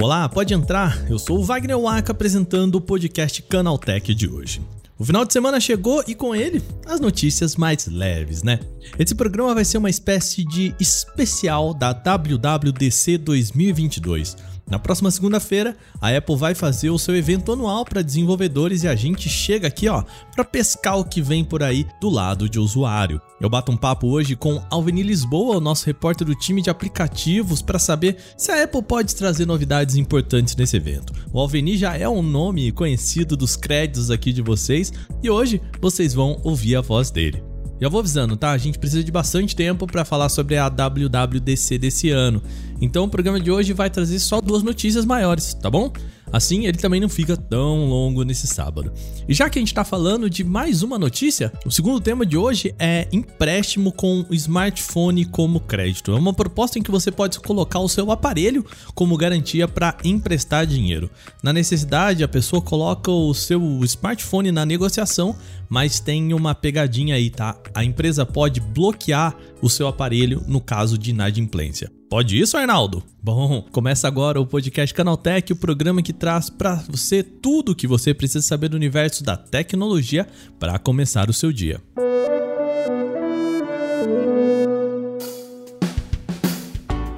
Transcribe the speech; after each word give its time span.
Olá, 0.00 0.28
pode 0.28 0.52
entrar. 0.52 1.08
Eu 1.08 1.16
sou 1.16 1.38
o 1.38 1.44
Wagner 1.44 1.78
Waka 1.78 2.10
apresentando 2.10 2.74
o 2.74 2.80
podcast 2.80 3.40
Canaltech 3.42 4.12
de 4.14 4.28
hoje. 4.28 4.60
O 4.98 5.04
final 5.04 5.24
de 5.24 5.32
semana 5.32 5.60
chegou 5.60 6.02
e 6.08 6.14
com 6.14 6.34
ele 6.34 6.60
as 6.84 6.98
notícias 6.98 7.54
mais 7.54 7.86
leves, 7.86 8.42
né? 8.42 8.58
Esse 8.98 9.14
programa 9.14 9.54
vai 9.54 9.64
ser 9.64 9.78
uma 9.78 9.90
espécie 9.90 10.44
de 10.44 10.74
especial 10.80 11.72
da 11.72 11.92
WWDC 11.92 13.16
2022 13.18 14.36
na 14.70 14.78
próxima 14.78 15.10
segunda-feira, 15.10 15.76
a 16.00 16.14
Apple 16.14 16.36
vai 16.36 16.54
fazer 16.54 16.90
o 16.90 16.98
seu 16.98 17.16
evento 17.16 17.52
anual 17.52 17.84
para 17.84 18.02
desenvolvedores 18.02 18.82
e 18.82 18.88
a 18.88 18.94
gente 18.94 19.28
chega 19.28 19.68
aqui, 19.68 19.88
ó, 19.88 20.02
para 20.34 20.44
pescar 20.44 20.98
o 20.98 21.04
que 21.04 21.22
vem 21.22 21.42
por 21.42 21.62
aí 21.62 21.86
do 22.00 22.10
lado 22.10 22.48
de 22.48 22.58
usuário. 22.58 23.20
Eu 23.40 23.48
bato 23.48 23.72
um 23.72 23.76
papo 23.76 24.08
hoje 24.08 24.36
com 24.36 24.62
Alveni 24.70 25.02
Lisboa, 25.02 25.56
o 25.56 25.60
nosso 25.60 25.86
repórter 25.86 26.26
do 26.26 26.34
time 26.34 26.60
de 26.60 26.70
aplicativos, 26.70 27.62
para 27.62 27.78
saber 27.78 28.16
se 28.36 28.50
a 28.50 28.64
Apple 28.64 28.82
pode 28.82 29.14
trazer 29.14 29.46
novidades 29.46 29.96
importantes 29.96 30.54
nesse 30.54 30.76
evento. 30.76 31.12
O 31.32 31.40
Alveni 31.40 31.76
já 31.76 31.96
é 31.96 32.08
um 32.08 32.22
nome 32.22 32.70
conhecido 32.72 33.36
dos 33.36 33.56
créditos 33.56 34.10
aqui 34.10 34.32
de 34.32 34.42
vocês 34.42 34.92
e 35.22 35.30
hoje 35.30 35.60
vocês 35.80 36.12
vão 36.12 36.40
ouvir 36.44 36.76
a 36.76 36.80
voz 36.80 37.10
dele. 37.10 37.42
Já 37.80 37.88
vou 37.88 38.00
avisando, 38.00 38.36
tá? 38.36 38.50
A 38.50 38.58
gente 38.58 38.78
precisa 38.78 39.04
de 39.04 39.12
bastante 39.12 39.54
tempo 39.54 39.86
para 39.86 40.04
falar 40.04 40.28
sobre 40.28 40.56
a 40.56 40.68
WWDC 40.68 41.78
desse 41.78 42.10
ano. 42.10 42.42
Então 42.80 43.04
o 43.04 43.08
programa 43.08 43.38
de 43.38 43.50
hoje 43.50 43.72
vai 43.72 43.88
trazer 43.88 44.18
só 44.18 44.40
duas 44.40 44.62
notícias 44.62 45.04
maiores, 45.04 45.54
tá 45.54 45.70
bom? 45.70 45.92
Assim, 46.32 46.66
ele 46.66 46.78
também 46.78 47.00
não 47.00 47.08
fica 47.08 47.36
tão 47.36 47.86
longo 47.86 48.22
nesse 48.22 48.46
sábado. 48.46 48.92
E 49.28 49.34
já 49.34 49.48
que 49.48 49.58
a 49.58 49.60
gente 49.60 49.68
está 49.68 49.84
falando 49.84 50.28
de 50.28 50.44
mais 50.44 50.82
uma 50.82 50.98
notícia, 50.98 51.52
o 51.64 51.70
segundo 51.70 52.00
tema 52.00 52.24
de 52.24 52.36
hoje 52.36 52.74
é 52.78 53.08
empréstimo 53.12 53.92
com 53.92 54.24
smartphone 54.30 55.24
como 55.24 55.60
crédito. 55.60 56.12
É 56.12 56.16
uma 56.16 56.32
proposta 56.32 56.78
em 56.78 56.82
que 56.82 56.90
você 56.90 57.10
pode 57.10 57.40
colocar 57.40 57.80
o 57.80 57.88
seu 57.88 58.10
aparelho 58.10 58.64
como 58.94 59.16
garantia 59.16 59.66
para 59.66 59.96
emprestar 60.04 60.66
dinheiro. 60.66 61.10
Na 61.42 61.52
necessidade, 61.52 62.24
a 62.24 62.28
pessoa 62.28 62.62
coloca 62.62 63.10
o 63.10 63.34
seu 63.34 63.60
smartphone 63.84 64.52
na 64.52 64.64
negociação, 64.64 65.36
mas 65.68 66.00
tem 66.00 66.32
uma 66.32 66.54
pegadinha 66.54 67.14
aí, 67.14 67.30
tá? 67.30 67.56
A 67.74 67.84
empresa 67.84 68.24
pode 68.24 68.60
bloquear 68.60 69.36
o 69.60 69.68
seu 69.68 69.86
aparelho 69.86 70.42
no 70.46 70.60
caso 70.60 70.96
de 70.96 71.10
inadimplência. 71.10 71.97
Pode 72.08 72.40
isso, 72.40 72.56
Arnaldo? 72.56 73.02
Bom, 73.22 73.60
começa 73.70 74.08
agora 74.08 74.40
o 74.40 74.46
podcast 74.46 74.94
Canaltech, 74.94 75.52
o 75.52 75.56
programa 75.56 76.02
que 76.02 76.14
traz 76.14 76.48
para 76.48 76.76
você 76.88 77.22
tudo 77.22 77.72
o 77.72 77.74
que 77.74 77.86
você 77.86 78.14
precisa 78.14 78.40
saber 78.40 78.70
do 78.70 78.78
universo 78.78 79.22
da 79.22 79.36
tecnologia 79.36 80.26
para 80.58 80.78
começar 80.78 81.28
o 81.28 81.34
seu 81.34 81.52
dia. 81.52 81.82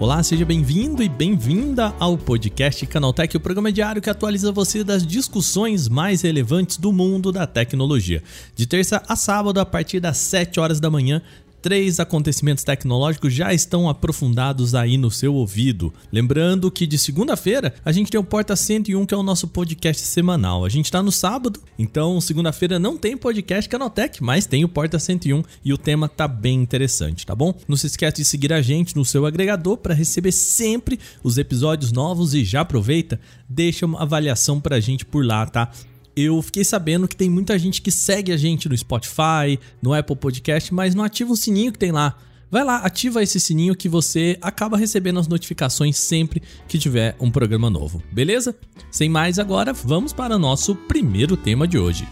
Olá, 0.00 0.22
seja 0.24 0.44
bem-vindo 0.44 1.04
e 1.04 1.08
bem-vinda 1.08 1.94
ao 2.00 2.18
podcast 2.18 2.84
Canaltech, 2.86 3.36
o 3.36 3.40
programa 3.40 3.70
diário 3.70 4.02
que 4.02 4.10
atualiza 4.10 4.50
você 4.50 4.82
das 4.82 5.06
discussões 5.06 5.88
mais 5.88 6.22
relevantes 6.22 6.78
do 6.78 6.90
mundo 6.90 7.30
da 7.30 7.46
tecnologia. 7.46 8.24
De 8.56 8.66
terça 8.66 9.00
a 9.06 9.14
sábado, 9.14 9.60
a 9.60 9.66
partir 9.66 10.00
das 10.00 10.16
7 10.16 10.58
horas 10.58 10.80
da 10.80 10.90
manhã, 10.90 11.22
três 11.60 12.00
acontecimentos 12.00 12.64
tecnológicos 12.64 13.32
já 13.32 13.52
estão 13.52 13.88
aprofundados 13.88 14.74
aí 14.74 14.96
no 14.96 15.10
seu 15.10 15.34
ouvido. 15.34 15.92
Lembrando 16.12 16.70
que 16.70 16.86
de 16.86 16.98
segunda-feira 16.98 17.74
a 17.84 17.92
gente 17.92 18.10
tem 18.10 18.20
o 18.20 18.24
Porta 18.24 18.56
101, 18.56 19.06
que 19.06 19.14
é 19.14 19.16
o 19.16 19.22
nosso 19.22 19.48
podcast 19.48 20.02
semanal. 20.02 20.64
A 20.64 20.68
gente 20.68 20.86
está 20.86 21.02
no 21.02 21.12
sábado, 21.12 21.60
então 21.78 22.20
segunda-feira 22.20 22.78
não 22.78 22.96
tem 22.96 23.16
podcast 23.16 23.68
Canaltech, 23.68 24.22
mas 24.22 24.46
tem 24.46 24.64
o 24.64 24.68
Porta 24.68 24.98
101 24.98 25.42
e 25.64 25.72
o 25.72 25.78
tema 25.78 26.08
tá 26.08 26.26
bem 26.26 26.60
interessante, 26.60 27.26
tá 27.26 27.34
bom? 27.34 27.54
Não 27.68 27.76
se 27.76 27.86
esqueça 27.86 28.16
de 28.16 28.24
seguir 28.24 28.52
a 28.52 28.62
gente 28.62 28.96
no 28.96 29.04
seu 29.04 29.26
agregador 29.26 29.76
para 29.76 29.94
receber 29.94 30.32
sempre 30.32 30.98
os 31.22 31.38
episódios 31.38 31.92
novos 31.92 32.34
e 32.34 32.44
já 32.44 32.62
aproveita, 32.62 33.20
deixa 33.48 33.86
uma 33.86 34.02
avaliação 34.02 34.60
pra 34.60 34.80
gente 34.80 35.04
por 35.04 35.24
lá, 35.24 35.46
tá? 35.46 35.70
Eu 36.20 36.40
fiquei 36.42 36.64
sabendo 36.64 37.08
que 37.08 37.16
tem 37.16 37.30
muita 37.30 37.58
gente 37.58 37.82
que 37.82 37.90
segue 37.90 38.32
a 38.32 38.36
gente 38.36 38.68
no 38.68 38.76
Spotify, 38.76 39.58
no 39.82 39.94
Apple 39.94 40.16
Podcast, 40.16 40.72
mas 40.72 40.94
não 40.94 41.04
ativa 41.04 41.32
o 41.32 41.36
sininho 41.36 41.72
que 41.72 41.78
tem 41.78 41.92
lá. 41.92 42.16
Vai 42.50 42.64
lá, 42.64 42.78
ativa 42.78 43.22
esse 43.22 43.38
sininho 43.38 43.76
que 43.76 43.88
você 43.88 44.36
acaba 44.42 44.76
recebendo 44.76 45.20
as 45.20 45.28
notificações 45.28 45.96
sempre 45.96 46.42
que 46.66 46.78
tiver 46.78 47.14
um 47.20 47.30
programa 47.30 47.70
novo, 47.70 48.02
beleza? 48.10 48.56
Sem 48.90 49.08
mais 49.08 49.38
agora, 49.38 49.72
vamos 49.72 50.12
para 50.12 50.34
o 50.34 50.38
nosso 50.38 50.74
primeiro 50.74 51.36
tema 51.36 51.68
de 51.68 51.78
hoje. 51.78 52.08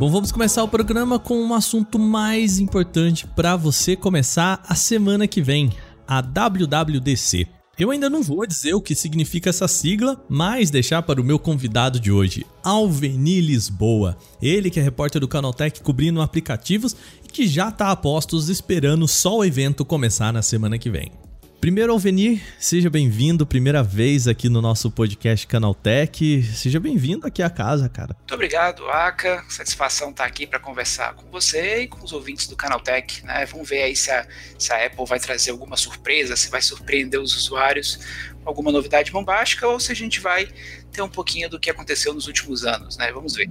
Bom, 0.00 0.08
vamos 0.08 0.32
começar 0.32 0.64
o 0.64 0.68
programa 0.68 1.18
com 1.18 1.38
um 1.42 1.52
assunto 1.52 1.98
mais 1.98 2.58
importante 2.58 3.26
para 3.26 3.54
você 3.54 3.94
começar 3.94 4.62
a 4.66 4.74
semana 4.74 5.28
que 5.28 5.42
vem, 5.42 5.70
a 6.08 6.22
WWDC. 6.22 7.46
Eu 7.78 7.90
ainda 7.90 8.08
não 8.08 8.22
vou 8.22 8.46
dizer 8.46 8.72
o 8.72 8.80
que 8.80 8.94
significa 8.94 9.50
essa 9.50 9.68
sigla, 9.68 10.18
mas 10.26 10.70
deixar 10.70 11.02
para 11.02 11.20
o 11.20 11.24
meu 11.24 11.38
convidado 11.38 12.00
de 12.00 12.10
hoje, 12.10 12.46
Alveni 12.64 13.42
Lisboa. 13.42 14.16
Ele 14.40 14.70
que 14.70 14.80
é 14.80 14.82
repórter 14.82 15.20
do 15.20 15.28
Canaltech 15.28 15.82
cobrindo 15.82 16.22
aplicativos 16.22 16.96
e 17.22 17.28
que 17.28 17.46
já 17.46 17.68
está 17.68 17.90
a 17.90 17.96
postos 17.96 18.48
esperando 18.48 19.06
só 19.06 19.36
o 19.36 19.44
evento 19.44 19.84
começar 19.84 20.32
na 20.32 20.40
semana 20.40 20.78
que 20.78 20.88
vem. 20.88 21.12
Primeiro, 21.60 21.92
Alvenir, 21.92 22.40
seja 22.58 22.88
bem-vindo, 22.88 23.46
primeira 23.46 23.82
vez 23.82 24.26
aqui 24.26 24.48
no 24.48 24.62
nosso 24.62 24.90
podcast 24.90 25.46
Canaltech. 25.46 26.42
Seja 26.42 26.80
bem-vindo 26.80 27.26
aqui 27.26 27.42
à 27.42 27.50
casa, 27.50 27.86
cara. 27.86 28.16
Muito 28.18 28.32
obrigado, 28.32 28.88
Aka. 28.88 29.44
Satisfação 29.46 30.08
estar 30.08 30.24
aqui 30.24 30.46
para 30.46 30.58
conversar 30.58 31.12
com 31.12 31.30
você 31.30 31.82
e 31.82 31.86
com 31.86 32.02
os 32.02 32.14
ouvintes 32.14 32.46
do 32.46 32.56
Canaltech. 32.56 33.26
Né? 33.26 33.44
Vamos 33.44 33.68
ver 33.68 33.82
aí 33.82 33.94
se 33.94 34.10
a, 34.10 34.26
se 34.58 34.72
a 34.72 34.86
Apple 34.86 35.04
vai 35.04 35.20
trazer 35.20 35.50
alguma 35.50 35.76
surpresa, 35.76 36.34
se 36.34 36.48
vai 36.48 36.62
surpreender 36.62 37.20
os 37.20 37.36
usuários 37.36 38.00
alguma 38.42 38.72
novidade 38.72 39.12
bombástica 39.12 39.68
ou 39.68 39.78
se 39.78 39.92
a 39.92 39.94
gente 39.94 40.18
vai 40.18 40.48
ter 40.90 41.02
um 41.02 41.10
pouquinho 41.10 41.50
do 41.50 41.60
que 41.60 41.68
aconteceu 41.68 42.14
nos 42.14 42.26
últimos 42.26 42.64
anos, 42.64 42.96
né? 42.96 43.12
Vamos 43.12 43.34
ver 43.34 43.50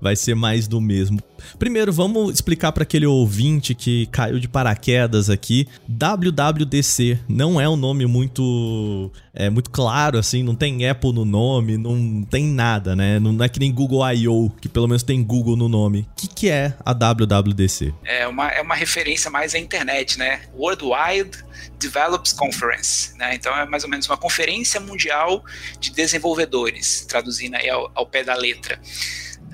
vai 0.00 0.16
ser 0.16 0.34
mais 0.34 0.66
do 0.68 0.80
mesmo. 0.80 1.20
Primeiro, 1.58 1.92
vamos 1.92 2.34
explicar 2.34 2.72
para 2.72 2.82
aquele 2.82 3.06
ouvinte 3.06 3.74
que 3.74 4.06
caiu 4.06 4.38
de 4.38 4.48
paraquedas 4.48 5.28
aqui. 5.28 5.68
WWDC 5.88 7.18
não 7.28 7.60
é 7.60 7.68
um 7.68 7.76
nome 7.76 8.06
muito 8.06 9.10
é 9.32 9.50
muito 9.50 9.70
claro 9.70 10.16
assim, 10.16 10.42
não 10.42 10.54
tem 10.54 10.88
Apple 10.88 11.12
no 11.12 11.24
nome, 11.24 11.76
não 11.76 12.22
tem 12.22 12.46
nada, 12.46 12.94
né? 12.94 13.18
Não 13.18 13.42
é 13.44 13.48
que 13.48 13.58
nem 13.58 13.72
Google 13.72 14.08
I.O., 14.12 14.50
que 14.60 14.68
pelo 14.68 14.86
menos 14.86 15.02
tem 15.02 15.22
Google 15.22 15.56
no 15.56 15.68
nome. 15.68 16.06
O 16.12 16.14
que, 16.14 16.28
que 16.28 16.48
é 16.48 16.74
a 16.84 16.92
WWDC? 16.92 17.92
É 18.04 18.26
uma, 18.26 18.48
é 18.48 18.62
uma 18.62 18.74
referência 18.74 19.30
mais 19.30 19.54
à 19.54 19.58
internet, 19.58 20.18
né? 20.18 20.42
World 20.54 20.84
Wide 20.84 21.44
Develops 21.78 22.32
Conference, 22.32 23.16
né? 23.18 23.34
Então 23.34 23.54
é 23.56 23.66
mais 23.66 23.84
ou 23.84 23.90
menos 23.90 24.06
uma 24.06 24.16
conferência 24.16 24.80
mundial 24.80 25.44
de 25.80 25.90
desenvolvedores, 25.90 27.04
traduzindo 27.08 27.56
aí 27.56 27.68
ao, 27.68 27.90
ao 27.94 28.06
pé 28.06 28.22
da 28.22 28.34
letra. 28.34 28.80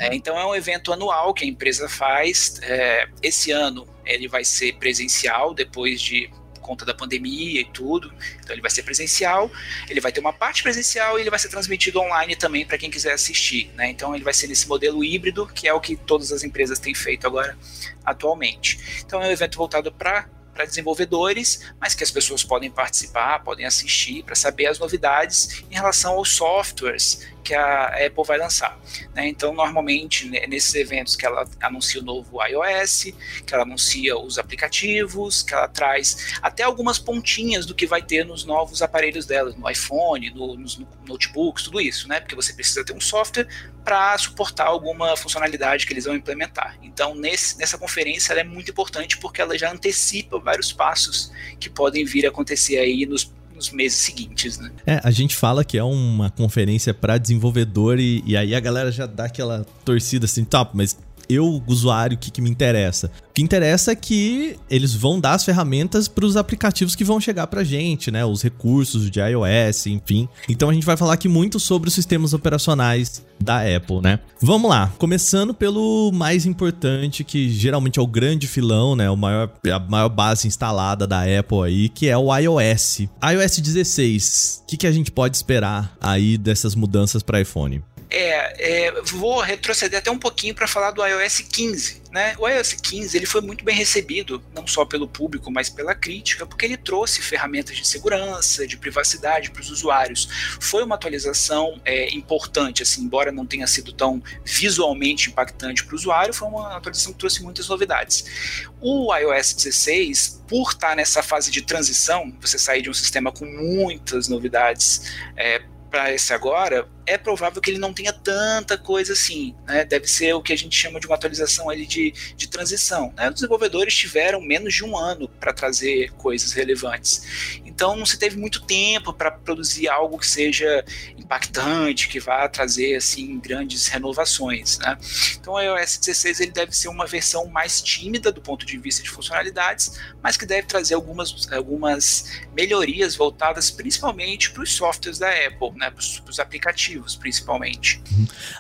É, 0.01 0.15
então 0.15 0.39
é 0.39 0.47
um 0.47 0.55
evento 0.55 0.95
anual 0.95 1.35
que 1.35 1.45
a 1.45 1.47
empresa 1.47 1.87
faz. 1.87 2.59
É, 2.63 3.07
esse 3.23 3.51
ano 3.51 3.87
ele 4.07 4.27
vai 4.27 4.43
ser 4.43 4.73
presencial 4.77 5.53
depois 5.53 6.01
de 6.01 6.31
conta 6.63 6.87
da 6.87 6.95
pandemia 6.95 7.61
e 7.61 7.65
tudo. 7.67 8.11
Então 8.39 8.55
ele 8.55 8.63
vai 8.63 8.71
ser 8.71 8.83
presencial, 8.83 9.51
ele 9.91 10.01
vai 10.01 10.11
ter 10.11 10.21
uma 10.21 10.33
parte 10.33 10.63
presencial 10.63 11.19
e 11.19 11.23
ele 11.23 11.29
vai 11.29 11.39
ser 11.39 11.51
transmitido 11.51 12.01
online 12.01 12.35
também 12.35 12.65
para 12.65 12.79
quem 12.79 12.91
quiser 12.91 13.13
assistir. 13.13 13.71
Né? 13.75 13.91
Então 13.91 14.15
ele 14.15 14.25
vai 14.25 14.33
ser 14.33 14.47
nesse 14.47 14.67
modelo 14.67 15.05
híbrido, 15.05 15.47
que 15.47 15.69
é 15.69 15.75
o 15.75 15.81
que 15.81 15.97
todas 15.97 16.33
as 16.33 16.43
empresas 16.45 16.79
têm 16.79 16.95
feito 16.95 17.27
agora 17.27 17.59
atualmente. 18.03 19.03
Então 19.05 19.23
é 19.23 19.29
um 19.29 19.31
evento 19.31 19.59
voltado 19.59 19.93
para 19.93 20.27
para 20.55 20.65
desenvolvedores, 20.65 21.73
mas 21.81 21.95
que 21.95 22.05
as 22.05 22.11
pessoas 22.11 22.45
podem 22.45 22.71
participar, 22.71 23.43
podem 23.43 23.67
assistir 23.67 24.23
para 24.23 24.35
saber 24.35 24.67
as 24.67 24.79
novidades 24.79 25.65
em 25.71 25.75
relação 25.75 26.15
aos 26.15 26.31
softwares 26.35 27.27
que 27.43 27.55
a 27.55 28.07
Apple 28.07 28.25
vai 28.25 28.39
lançar. 28.39 28.79
Né? 29.15 29.29
Então, 29.29 29.53
normalmente, 29.53 30.29
nesses 30.47 30.75
eventos 30.75 31.17
que 31.17 31.25
ela 31.27 31.49
anuncia 31.61 32.01
o 32.01 32.05
novo 32.05 32.39
iOS, 32.45 33.13
que 33.47 33.55
ela 33.55 33.63
anuncia 33.63 34.17
os 34.19 34.39
aplicativos, 34.39 35.43
que 35.43 35.55
ela 35.55 35.69
traz 35.69 36.39
até 36.43 36.63
algumas 36.63 36.99
pontinhas 36.99 37.67
do 37.67 37.75
que 37.75 37.87
vai 37.87 38.03
ter 38.03 38.25
nos 38.25 38.45
novos 38.45 38.83
aparelhos 38.83 39.27
dela, 39.27 39.55
no 39.57 39.69
iPhone, 39.71 40.31
no, 40.31 40.55
nos 40.57 40.81
notebooks, 41.07 41.65
tudo 41.65 41.81
isso, 41.81 42.07
né? 42.09 42.21
Porque 42.21 42.35
você 42.35 42.53
precisa 42.53 42.85
ter 42.85 42.93
um 42.93 43.01
software 43.01 43.49
para 43.85 44.17
suportar 44.19 44.67
alguma 44.67 45.17
funcionalidade 45.17 45.87
que 45.87 45.93
eles 45.93 46.05
vão 46.05 46.15
implementar. 46.15 46.77
Então, 46.83 47.15
nesse, 47.15 47.59
nessa 47.59 47.79
conferência, 47.79 48.33
ela 48.33 48.41
é 48.41 48.45
muito 48.45 48.71
importante 48.71 49.19
porque 49.19 49.41
ela 49.41 49.57
já 49.57 49.73
antecipa 49.73 50.39
vários 50.39 50.73
passos 50.73 51.33
que 51.59 51.69
podem 51.69 52.05
vir 52.05 52.27
a 52.27 52.29
acontecer 52.29 52.79
aí 52.79 53.07
nos 53.07 53.33
meses 53.73 53.99
seguintes, 53.99 54.59
né? 54.59 54.71
É, 54.87 55.01
a 55.05 55.11
gente 55.11 55.37
fala 55.37 55.63
que 55.63 55.77
é 55.77 55.85
uma 55.85 56.31
conferência 56.31 56.95
para 56.95 57.19
desenvolvedor 57.19 57.99
e, 57.99 58.23
e 58.25 58.35
aí 58.35 58.55
a 58.55 58.61
galera 58.61 58.91
já 58.91 59.05
dá 59.05 59.27
aquela 59.27 59.67
torcida 59.85 60.25
assim, 60.25 60.45
top, 60.45 60.71
mas 60.75 60.97
eu, 61.31 61.63
usuário, 61.67 62.17
o 62.17 62.19
que, 62.19 62.31
que 62.31 62.43
me 62.43 62.51
interessa? 62.51 63.11
O 63.31 63.33
que 63.33 63.43
interessa 63.43 63.93
é 63.93 63.95
que 63.95 64.57
eles 64.69 64.93
vão 64.93 65.21
dar 65.21 65.35
as 65.35 65.45
ferramentas 65.45 66.09
para 66.09 66.27
os 66.27 66.37
aplicativos 66.37 66.97
que 66.97 67.05
vão 67.05 67.21
chegar 67.21 67.47
pra 67.47 67.63
gente, 67.63 68.11
né? 68.11 68.25
Os 68.25 68.43
recursos 68.43 69.09
de 69.09 69.21
iOS, 69.21 69.87
enfim. 69.87 70.29
Então 70.49 70.69
a 70.69 70.75
gente 70.75 70.85
vai 70.85 70.97
falar 70.97 71.15
aqui 71.15 71.29
muito 71.29 71.61
sobre 71.61 71.89
os 71.89 71.95
sistemas 71.95 72.35
operacionais 72.35 73.25
da 73.41 73.61
Apple, 73.61 74.01
né? 74.03 74.19
Vamos 74.41 74.69
lá, 74.69 74.93
começando 74.99 75.55
pelo 75.55 76.11
mais 76.13 76.45
importante, 76.45 77.23
que 77.25 77.49
geralmente 77.49 77.99
é 77.99 78.03
o 78.03 78.07
grande 78.07 78.47
filão, 78.47 78.97
né? 78.97 79.09
O 79.09 79.17
maior, 79.17 79.51
a 79.73 79.79
maior 79.79 80.09
base 80.09 80.49
instalada 80.49 81.07
da 81.07 81.23
Apple 81.23 81.63
aí, 81.65 81.89
que 81.89 82.09
é 82.09 82.17
o 82.17 82.37
iOS. 82.37 83.07
iOS 83.23 83.59
16, 83.61 84.63
o 84.63 84.67
que, 84.67 84.77
que 84.77 84.87
a 84.87 84.93
gente 84.93 85.13
pode 85.13 85.37
esperar 85.37 85.97
aí 86.01 86.37
dessas 86.37 86.75
mudanças 86.75 87.23
para 87.23 87.41
iPhone? 87.41 87.83
É, 88.11 88.87
é, 88.89 89.03
vou 89.03 89.41
retroceder 89.41 90.01
até 90.01 90.11
um 90.11 90.19
pouquinho 90.19 90.55
para 90.55 90.67
falar 90.67 90.91
do 90.91 91.05
iOS 91.05 91.41
15. 91.41 92.01
Né? 92.11 92.35
O 92.39 92.49
iOS 92.49 92.73
15 92.73 93.17
ele 93.17 93.27
foi 93.27 93.41
muito 93.41 93.65
bem 93.65 93.77
recebido, 93.77 94.43
não 94.53 94.67
só 94.67 94.85
pelo 94.85 95.07
público, 95.07 95.49
mas 95.49 95.71
pela 95.71 95.95
crítica, 95.95 96.45
porque 96.45 96.67
ele 96.67 96.77
trouxe 96.77 97.23
ferramentas 97.23 97.77
de 97.77 97.87
segurança, 97.87 98.67
de 98.67 98.77
privacidade 98.77 99.53
para 99.53 99.61
os 99.63 99.71
usuários. 99.71 100.29
Foi 100.61 100.83
uma 100.83 100.97
atualização 100.97 101.81
é, 101.85 102.13
importante, 102.13 102.83
assim, 102.83 103.03
embora 103.03 103.31
não 103.31 103.47
tenha 103.47 103.67
sido 103.69 103.93
tão 103.93 104.21
visualmente 104.45 105.31
impactante 105.31 105.85
para 105.85 105.93
o 105.93 105.97
usuário, 105.97 106.35
foi 106.35 106.49
uma 106.49 106.77
atualização 106.77 107.13
que 107.13 107.19
trouxe 107.21 107.45
muitas 107.45 107.69
novidades. 107.69 108.67
O 108.81 109.15
iOS 109.15 109.55
16, 109.55 110.43
por 110.49 110.71
estar 110.73 110.97
nessa 110.97 111.23
fase 111.23 111.49
de 111.49 111.63
transição, 111.63 112.37
você 112.41 112.59
sair 112.59 112.83
de 112.83 112.91
um 112.91 112.95
sistema 112.95 113.31
com 113.31 113.45
muitas 113.45 114.27
novidades 114.27 115.13
é, 115.37 115.63
para 115.91 116.13
esse 116.13 116.33
agora, 116.33 116.89
é 117.11 117.19
provável 117.19 117.61
que 117.61 117.71
ele 117.71 117.79
não 117.79 117.93
tenha 117.93 118.13
tanta 118.13 118.79
coisa 118.79 119.13
assim, 119.15 119.55
né? 119.67 119.85
Deve 119.85 120.07
ser 120.07 120.33
o 120.33 120.43
que 120.43 120.53
a 120.53 120.57
gente 120.57 120.77
chama 120.77 121.01
de 121.01 121.07
uma 121.07 121.17
atualização 121.17 121.69
ali 121.69 121.85
de, 121.85 122.13
de 122.37 122.49
transição. 122.49 123.13
Né? 123.17 123.29
Os 123.29 123.35
desenvolvedores 123.35 123.95
tiveram 123.95 124.41
menos 124.41 124.75
de 124.75 124.85
um 124.85 124.97
ano 124.97 125.29
para 125.29 125.53
trazer 125.53 126.13
coisas 126.13 126.53
relevantes. 126.53 127.61
Então 127.65 127.97
não 127.97 128.07
se 128.07 128.17
teve 128.17 128.39
muito 128.39 128.63
tempo 128.65 129.13
para 129.13 129.31
produzir 129.31 129.89
algo 129.89 130.19
que 130.19 130.27
seja 130.27 130.85
impactante, 131.19 132.09
que 132.09 132.21
vá 132.21 132.49
trazer 132.49 132.95
assim 132.95 133.41
grandes 133.41 133.89
renovações. 133.89 134.79
Né? 134.79 134.97
Então 135.41 135.55
o 135.55 135.61
iOS 135.61 135.99
16 135.99 136.41
ele 136.41 136.53
deve 136.53 136.73
ser 136.73 136.89
uma 136.89 137.07
versão 137.07 137.47
mais 137.47 137.83
tímida 137.83 138.31
do 138.31 138.41
ponto 138.41 138.65
de 138.65 138.79
vista 138.79 139.03
de 139.03 139.11
funcionalidades, 139.11 139.99
mas 140.23 140.37
que 140.37 140.47
deve 140.47 140.69
trazer 140.69 140.95
algumas, 140.95 141.51
algumas 141.53 142.41
melhorias 142.55 143.17
voltadas 143.17 143.71
principalmente 143.71 144.53
para 144.53 144.63
os 144.63 144.73
softwares 144.73 145.19
da 145.19 145.29
Apple, 145.29 145.73
né? 145.77 145.91
para 145.91 146.31
os 146.31 146.39
aplicativos 146.39 147.00
principalmente. 147.17 148.03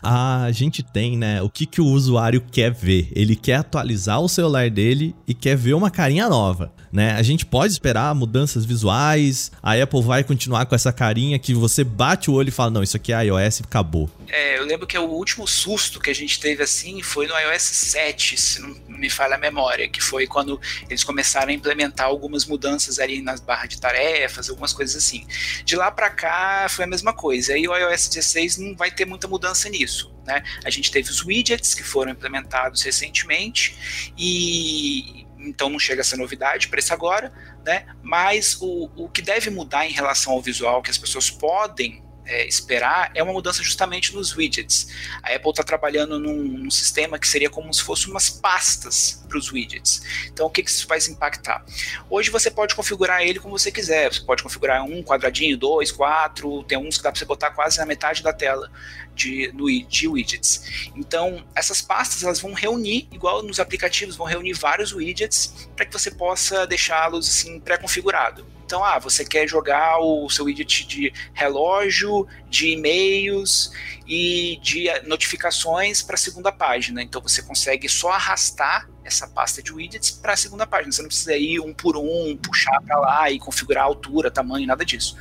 A 0.02 0.48
gente 0.52 0.82
tem, 0.82 1.16
né, 1.16 1.42
o 1.42 1.48
que, 1.48 1.66
que 1.66 1.80
o 1.80 1.86
usuário 1.86 2.40
quer 2.40 2.72
ver. 2.72 3.08
Ele 3.14 3.36
quer 3.36 3.56
atualizar 3.56 4.20
o 4.20 4.28
celular 4.28 4.70
dele 4.70 5.14
e 5.26 5.34
quer 5.34 5.56
ver 5.56 5.74
uma 5.74 5.90
carinha 5.90 6.28
nova 6.28 6.72
né? 6.92 7.12
A 7.12 7.22
gente 7.22 7.46
pode 7.46 7.72
esperar 7.72 8.14
mudanças 8.14 8.64
visuais, 8.64 9.50
a 9.62 9.74
Apple 9.74 10.02
vai 10.02 10.24
continuar 10.24 10.66
com 10.66 10.74
essa 10.74 10.92
carinha 10.92 11.38
que 11.38 11.54
você 11.54 11.84
bate 11.84 12.30
o 12.30 12.34
olho 12.34 12.48
e 12.48 12.52
fala, 12.52 12.70
não, 12.70 12.82
isso 12.82 12.96
aqui 12.96 13.12
é 13.12 13.24
iOS 13.24 13.60
e 13.60 13.62
acabou. 13.62 14.10
É, 14.28 14.58
eu 14.58 14.64
lembro 14.64 14.86
que 14.86 14.98
o 14.98 15.04
último 15.04 15.46
susto 15.46 16.00
que 16.00 16.10
a 16.10 16.14
gente 16.14 16.40
teve 16.40 16.62
assim 16.62 17.02
foi 17.02 17.26
no 17.26 17.38
iOS 17.38 17.62
7, 17.62 18.36
se 18.36 18.60
não 18.60 18.74
me 18.88 19.08
falha 19.08 19.36
a 19.36 19.38
memória, 19.38 19.88
que 19.88 20.00
foi 20.00 20.26
quando 20.26 20.60
eles 20.88 21.04
começaram 21.04 21.48
a 21.48 21.52
implementar 21.52 22.06
algumas 22.06 22.44
mudanças 22.44 22.98
ali 22.98 23.22
nas 23.22 23.40
barras 23.40 23.68
de 23.68 23.80
tarefas, 23.80 24.50
algumas 24.50 24.72
coisas 24.72 24.96
assim. 24.96 25.26
De 25.64 25.76
lá 25.76 25.90
para 25.90 26.10
cá 26.10 26.66
foi 26.68 26.84
a 26.84 26.88
mesma 26.88 27.12
coisa. 27.12 27.56
E 27.56 27.66
o 27.66 27.76
iOS 27.76 28.08
16 28.20 28.58
não 28.58 28.76
vai 28.76 28.90
ter 28.90 29.06
muita 29.06 29.26
mudança 29.26 29.68
nisso. 29.68 30.14
Né? 30.26 30.42
A 30.64 30.70
gente 30.70 30.90
teve 30.90 31.10
os 31.10 31.24
widgets 31.24 31.74
que 31.74 31.82
foram 31.82 32.12
implementados 32.12 32.82
recentemente 32.82 34.12
e 34.16 35.26
então 35.38 35.70
não 35.70 35.78
chega 35.78 36.02
a 36.02 36.04
ser 36.04 36.16
novidade 36.16 36.68
para 36.68 36.78
esse 36.78 36.92
agora, 36.92 37.32
né? 37.64 37.86
Mas 38.02 38.58
o, 38.60 38.90
o 38.94 39.08
que 39.08 39.22
deve 39.22 39.48
mudar 39.48 39.86
em 39.86 39.92
relação 39.92 40.34
ao 40.34 40.42
visual 40.42 40.82
que 40.82 40.90
as 40.90 40.98
pessoas 40.98 41.30
podem 41.30 42.04
é, 42.30 42.46
esperar 42.46 43.10
é 43.14 43.22
uma 43.22 43.32
mudança 43.32 43.62
justamente 43.62 44.14
nos 44.14 44.34
widgets. 44.36 44.86
A 45.22 45.34
Apple 45.34 45.50
está 45.50 45.64
trabalhando 45.64 46.18
num, 46.18 46.36
num, 46.36 46.70
sistema 46.70 47.18
que 47.18 47.26
seria 47.26 47.50
como 47.50 47.74
se 47.74 47.82
fosse 47.82 48.08
umas 48.08 48.30
pastas 48.30 49.24
para 49.28 49.36
os 49.36 49.50
widgets. 49.50 50.02
Então, 50.26 50.46
o 50.46 50.50
que, 50.50 50.62
que 50.62 50.70
isso 50.70 50.86
vai 50.86 50.98
impactar? 51.08 51.64
Hoje 52.08 52.30
você 52.30 52.50
pode 52.50 52.74
configurar 52.76 53.22
ele 53.22 53.40
como 53.40 53.58
você 53.58 53.72
quiser. 53.72 54.12
Você 54.12 54.20
pode 54.20 54.42
configurar 54.42 54.84
um 54.84 55.02
quadradinho, 55.02 55.58
dois, 55.58 55.90
quatro. 55.90 56.62
Tem 56.64 56.78
uns 56.78 56.96
que 56.96 57.02
dá 57.02 57.10
para 57.10 57.18
você 57.18 57.24
botar 57.24 57.50
quase 57.50 57.78
na 57.78 57.86
metade 57.86 58.22
da 58.22 58.32
tela 58.32 58.70
de, 59.14 59.52
no, 59.52 59.66
de 59.66 60.08
widgets. 60.08 60.90
Então, 60.94 61.44
essas 61.54 61.82
pastas 61.82 62.22
elas 62.22 62.40
vão 62.40 62.52
reunir, 62.52 63.08
igual 63.10 63.42
nos 63.42 63.58
aplicativos, 63.58 64.16
vão 64.16 64.26
reunir 64.26 64.52
vários 64.52 64.92
widgets 64.92 65.68
para 65.74 65.84
que 65.84 65.92
você 65.92 66.10
possa 66.12 66.66
deixá-los 66.66 67.28
assim 67.28 67.58
pré-configurado. 67.58 68.46
Então, 68.70 68.84
ah, 68.84 69.00
você 69.00 69.24
quer 69.24 69.48
jogar 69.48 69.98
o 69.98 70.30
seu 70.30 70.44
widget 70.44 70.86
de 70.86 71.12
relógio, 71.34 72.24
de 72.48 72.68
e-mails 72.68 73.72
e 74.06 74.60
de 74.62 74.88
notificações 75.08 76.02
para 76.02 76.14
a 76.14 76.16
segunda 76.16 76.52
página. 76.52 77.02
Então, 77.02 77.20
você 77.20 77.42
consegue 77.42 77.88
só 77.88 78.10
arrastar 78.12 78.88
essa 79.04 79.26
pasta 79.26 79.60
de 79.60 79.72
widgets 79.72 80.12
para 80.12 80.34
a 80.34 80.36
segunda 80.36 80.68
página. 80.68 80.92
Você 80.92 81.02
não 81.02 81.08
precisa 81.08 81.36
ir 81.36 81.58
um 81.58 81.74
por 81.74 81.96
um, 81.96 82.36
puxar 82.36 82.80
para 82.82 82.96
lá 83.00 83.28
e 83.28 83.40
configurar 83.40 83.82
altura, 83.82 84.30
tamanho, 84.30 84.68
nada 84.68 84.84
disso. 84.84 85.16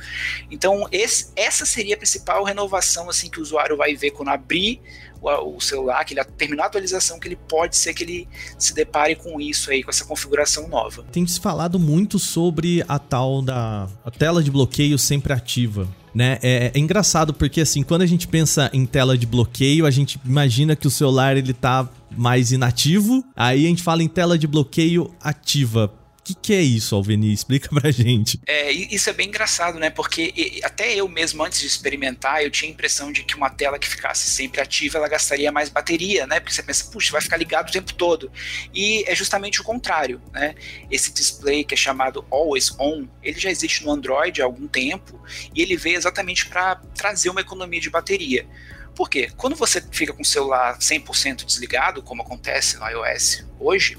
Então, 0.48 0.86
esse, 0.92 1.32
essa 1.34 1.66
seria 1.66 1.96
a 1.96 1.98
principal 1.98 2.44
renovação 2.44 3.10
assim 3.10 3.28
que 3.28 3.40
o 3.40 3.42
usuário 3.42 3.76
vai 3.76 3.96
ver 3.96 4.12
quando 4.12 4.28
abrir 4.28 4.80
o, 5.22 5.60
celular, 5.60 6.04
que 6.04 6.14
ele 6.14 6.24
terminar 6.24 6.64
a 6.64 6.66
atualização, 6.66 7.18
que 7.18 7.28
ele 7.28 7.36
pode 7.36 7.76
ser 7.76 7.92
que 7.94 8.02
ele 8.02 8.28
se 8.58 8.74
depare 8.74 9.14
com 9.14 9.40
isso 9.40 9.70
aí, 9.70 9.82
com 9.82 9.90
essa 9.90 10.04
configuração 10.04 10.68
nova. 10.68 11.04
Tem 11.12 11.26
se 11.26 11.38
falado 11.38 11.78
muito 11.78 12.18
sobre 12.18 12.84
a 12.88 12.98
tal 12.98 13.42
da 13.42 13.88
a 14.04 14.10
tela 14.10 14.42
de 14.42 14.50
bloqueio 14.50 14.98
sempre 14.98 15.32
ativa. 15.32 15.88
Né? 16.12 16.38
É, 16.42 16.72
é, 16.74 16.78
engraçado 16.78 17.32
porque 17.32 17.60
assim, 17.60 17.84
quando 17.84 18.02
a 18.02 18.06
gente 18.06 18.26
pensa 18.26 18.68
em 18.72 18.84
tela 18.84 19.16
de 19.16 19.26
bloqueio, 19.26 19.86
a 19.86 19.90
gente 19.90 20.18
imagina 20.24 20.74
que 20.74 20.86
o 20.86 20.90
celular 20.90 21.36
ele 21.36 21.52
tá 21.52 21.88
mais 22.16 22.50
inativo. 22.50 23.24
Aí 23.36 23.64
a 23.64 23.68
gente 23.68 23.82
fala 23.82 24.02
em 24.02 24.08
tela 24.08 24.36
de 24.36 24.46
bloqueio 24.46 25.14
ativa 25.20 25.92
que, 26.34 26.34
que 26.42 26.54
é 26.54 26.60
isso, 26.60 26.94
Alveni? 26.94 27.32
Explica 27.32 27.68
pra 27.68 27.90
gente. 27.90 28.40
É, 28.46 28.70
isso 28.70 29.08
é 29.10 29.12
bem 29.12 29.28
engraçado, 29.28 29.78
né? 29.78 29.90
Porque 29.90 30.60
até 30.62 30.94
eu 30.94 31.08
mesmo, 31.08 31.42
antes 31.42 31.60
de 31.60 31.66
experimentar, 31.66 32.42
eu 32.42 32.50
tinha 32.50 32.70
a 32.70 32.72
impressão 32.72 33.12
de 33.12 33.22
que 33.22 33.34
uma 33.34 33.50
tela 33.50 33.78
que 33.78 33.88
ficasse 33.88 34.30
sempre 34.30 34.60
ativa, 34.60 34.98
ela 34.98 35.08
gastaria 35.08 35.50
mais 35.50 35.68
bateria, 35.68 36.26
né? 36.26 36.40
Porque 36.40 36.54
você 36.54 36.62
pensa, 36.62 36.90
puxa, 36.90 37.12
vai 37.12 37.20
ficar 37.20 37.36
ligado 37.36 37.68
o 37.68 37.72
tempo 37.72 37.92
todo. 37.94 38.30
E 38.74 39.04
é 39.06 39.14
justamente 39.14 39.60
o 39.60 39.64
contrário, 39.64 40.20
né? 40.32 40.54
Esse 40.90 41.12
display 41.12 41.64
que 41.64 41.74
é 41.74 41.76
chamado 41.76 42.24
Always 42.30 42.72
On, 42.78 43.06
ele 43.22 43.38
já 43.38 43.50
existe 43.50 43.84
no 43.84 43.90
Android 43.90 44.40
há 44.40 44.44
algum 44.44 44.66
tempo 44.66 45.20
e 45.54 45.62
ele 45.62 45.76
veio 45.76 45.96
exatamente 45.96 46.46
para 46.46 46.76
trazer 46.94 47.30
uma 47.30 47.40
economia 47.40 47.80
de 47.80 47.90
bateria. 47.90 48.46
Por 48.94 49.08
quê? 49.08 49.30
Quando 49.36 49.56
você 49.56 49.82
fica 49.90 50.12
com 50.12 50.22
o 50.22 50.24
celular 50.24 50.78
100% 50.78 51.44
desligado, 51.44 52.02
como 52.02 52.22
acontece 52.22 52.76
no 52.76 52.88
iOS 52.88 53.49
hoje, 53.60 53.96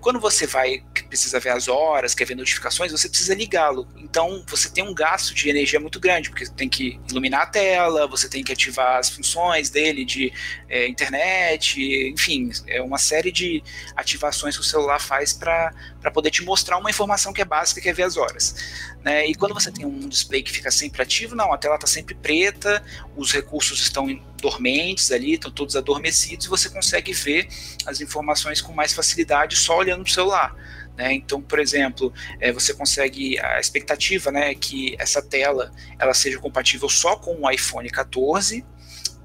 quando 0.00 0.20
você 0.20 0.46
vai, 0.46 0.82
precisa 1.08 1.40
ver 1.40 1.50
as 1.50 1.66
horas, 1.66 2.14
quer 2.14 2.24
ver 2.24 2.36
notificações, 2.36 2.92
você 2.92 3.08
precisa 3.08 3.34
ligá-lo. 3.34 3.88
Então 3.96 4.44
você 4.46 4.70
tem 4.70 4.84
um 4.84 4.94
gasto 4.94 5.34
de 5.34 5.48
energia 5.48 5.80
muito 5.80 5.98
grande, 5.98 6.30
porque 6.30 6.46
tem 6.50 6.68
que 6.68 7.00
iluminar 7.10 7.42
a 7.42 7.46
tela, 7.46 8.06
você 8.06 8.28
tem 8.28 8.44
que 8.44 8.52
ativar 8.52 8.98
as 8.98 9.08
funções 9.08 9.70
dele 9.70 10.04
de 10.04 10.32
é, 10.68 10.86
internet, 10.86 11.80
enfim, 12.12 12.50
é 12.66 12.80
uma 12.80 12.98
série 12.98 13.32
de 13.32 13.62
ativações 13.96 14.56
que 14.56 14.62
o 14.62 14.64
celular 14.64 15.00
faz 15.00 15.32
para 15.32 15.72
poder 16.12 16.30
te 16.30 16.44
mostrar 16.44 16.78
uma 16.78 16.90
informação 16.90 17.32
que 17.32 17.42
é 17.42 17.44
básica, 17.44 17.80
que 17.80 17.88
é 17.88 17.92
ver 17.92 18.04
as 18.04 18.16
horas. 18.16 18.54
Né? 19.02 19.26
E 19.26 19.34
quando 19.34 19.54
você 19.54 19.70
tem 19.70 19.86
um 19.86 20.08
display 20.08 20.42
que 20.42 20.52
fica 20.52 20.70
sempre 20.70 21.02
ativo, 21.02 21.34
não, 21.34 21.52
a 21.52 21.58
tela 21.58 21.76
está 21.76 21.86
sempre 21.86 22.14
preta, 22.14 22.84
os 23.16 23.32
recursos 23.32 23.80
estão 23.80 24.08
dormentes 24.40 25.10
ali, 25.10 25.34
estão 25.34 25.50
todos 25.50 25.76
adormecidos, 25.76 26.46
e 26.46 26.48
você 26.48 26.68
consegue 26.68 27.12
ver 27.12 27.48
as 27.86 28.00
informações 28.00 28.60
com 28.60 28.72
mais 28.72 28.92
facilidade 28.92 29.56
só 29.56 29.78
olhando 29.78 30.02
para 30.02 30.10
o 30.10 30.14
celular. 30.14 30.56
Né? 30.96 31.14
Então, 31.14 31.40
por 31.40 31.58
exemplo, 31.60 32.12
é, 32.40 32.52
você 32.52 32.74
consegue 32.74 33.38
a 33.38 33.60
expectativa, 33.60 34.32
né, 34.32 34.54
que 34.54 34.96
essa 34.98 35.22
tela 35.22 35.72
ela 35.98 36.12
seja 36.12 36.38
compatível 36.38 36.88
só 36.88 37.16
com 37.16 37.42
o 37.42 37.50
iPhone 37.50 37.88
14 37.88 38.64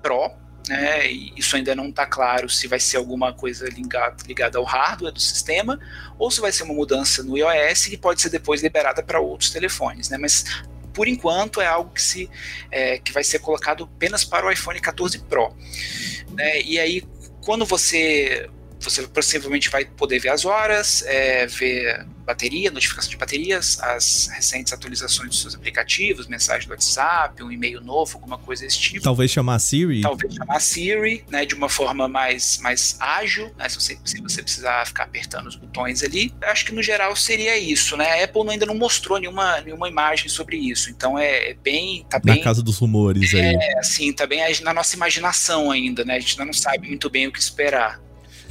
Pro, 0.01 0.31
né? 0.67 1.07
Isso 1.07 1.55
ainda 1.55 1.75
não 1.75 1.89
está 1.89 2.05
claro 2.05 2.49
se 2.49 2.67
vai 2.67 2.79
ser 2.79 2.97
alguma 2.97 3.33
coisa 3.33 3.67
ligada, 3.69 4.15
ligada 4.25 4.57
ao 4.57 4.63
hardware 4.63 5.13
do 5.13 5.19
sistema 5.19 5.79
ou 6.17 6.31
se 6.31 6.39
vai 6.39 6.51
ser 6.51 6.63
uma 6.63 6.73
mudança 6.73 7.21
no 7.23 7.37
iOS 7.37 7.85
que 7.85 7.97
pode 7.97 8.21
ser 8.21 8.29
depois 8.29 8.61
liberada 8.61 9.03
para 9.03 9.19
outros 9.19 9.49
telefones, 9.49 10.09
né? 10.09 10.17
Mas 10.17 10.45
por 10.93 11.07
enquanto 11.07 11.59
é 11.61 11.65
algo 11.65 11.91
que 11.91 12.01
se 12.01 12.29
é, 12.71 12.97
que 12.99 13.11
vai 13.11 13.23
ser 13.23 13.39
colocado 13.39 13.83
apenas 13.95 14.23
para 14.23 14.45
o 14.45 14.51
iPhone 14.51 14.79
14 14.79 15.19
Pro, 15.19 15.55
né? 16.31 16.61
E 16.61 16.79
aí 16.79 17.03
quando 17.43 17.65
você 17.65 18.49
você 18.83 19.07
possivelmente 19.07 19.69
vai 19.69 19.85
poder 19.85 20.19
ver 20.19 20.29
as 20.29 20.45
horas, 20.45 21.03
é, 21.03 21.47
ver 21.47 22.05
bateria, 22.25 22.71
notificação 22.71 23.09
de 23.09 23.17
baterias, 23.17 23.79
as 23.81 24.27
recentes 24.33 24.71
atualizações 24.71 25.29
dos 25.29 25.41
seus 25.41 25.55
aplicativos, 25.55 26.27
mensagem 26.27 26.67
do 26.67 26.71
WhatsApp, 26.71 27.43
um 27.43 27.51
e-mail 27.51 27.81
novo, 27.81 28.15
alguma 28.15 28.37
coisa 28.37 28.63
desse 28.63 28.79
tipo. 28.79 29.03
Talvez 29.03 29.31
chamar 29.31 29.55
a 29.55 29.59
Siri. 29.59 30.01
Talvez 30.01 30.33
chamar 30.33 30.55
a 30.55 30.59
Siri, 30.59 31.23
né, 31.29 31.45
de 31.45 31.53
uma 31.53 31.69
forma 31.69 32.07
mais, 32.07 32.57
mais 32.59 32.95
ágil, 32.99 33.53
né, 33.57 33.67
se 33.67 33.75
você, 33.75 33.97
se 34.05 34.21
você 34.21 34.41
precisar 34.41 34.85
ficar 34.87 35.03
apertando 35.03 35.47
os 35.47 35.55
botões 35.55 36.03
ali. 36.03 36.33
Acho 36.41 36.65
que 36.65 36.71
no 36.71 36.81
geral 36.81 37.15
seria 37.15 37.57
isso, 37.57 37.97
né? 37.97 38.21
A 38.21 38.23
Apple 38.23 38.49
ainda 38.49 38.65
não 38.65 38.75
mostrou 38.75 39.19
nenhuma, 39.19 39.61
nenhuma 39.61 39.89
imagem 39.89 40.29
sobre 40.29 40.57
isso, 40.57 40.89
então 40.89 41.17
é, 41.17 41.51
é 41.51 41.53
bem, 41.53 42.05
tá 42.09 42.19
bem... 42.19 42.37
Na 42.37 42.43
casa 42.43 42.63
dos 42.63 42.77
rumores 42.77 43.33
aí. 43.33 43.55
É, 43.55 43.79
assim, 43.79 44.11
tá 44.13 44.25
bem 44.25 44.41
na 44.61 44.73
nossa 44.73 44.95
imaginação 44.95 45.71
ainda, 45.71 46.05
né? 46.05 46.15
A 46.15 46.19
gente 46.19 46.33
ainda 46.33 46.45
não 46.45 46.53
sabe 46.53 46.87
muito 46.87 47.09
bem 47.09 47.27
o 47.27 47.31
que 47.31 47.39
esperar. 47.39 47.99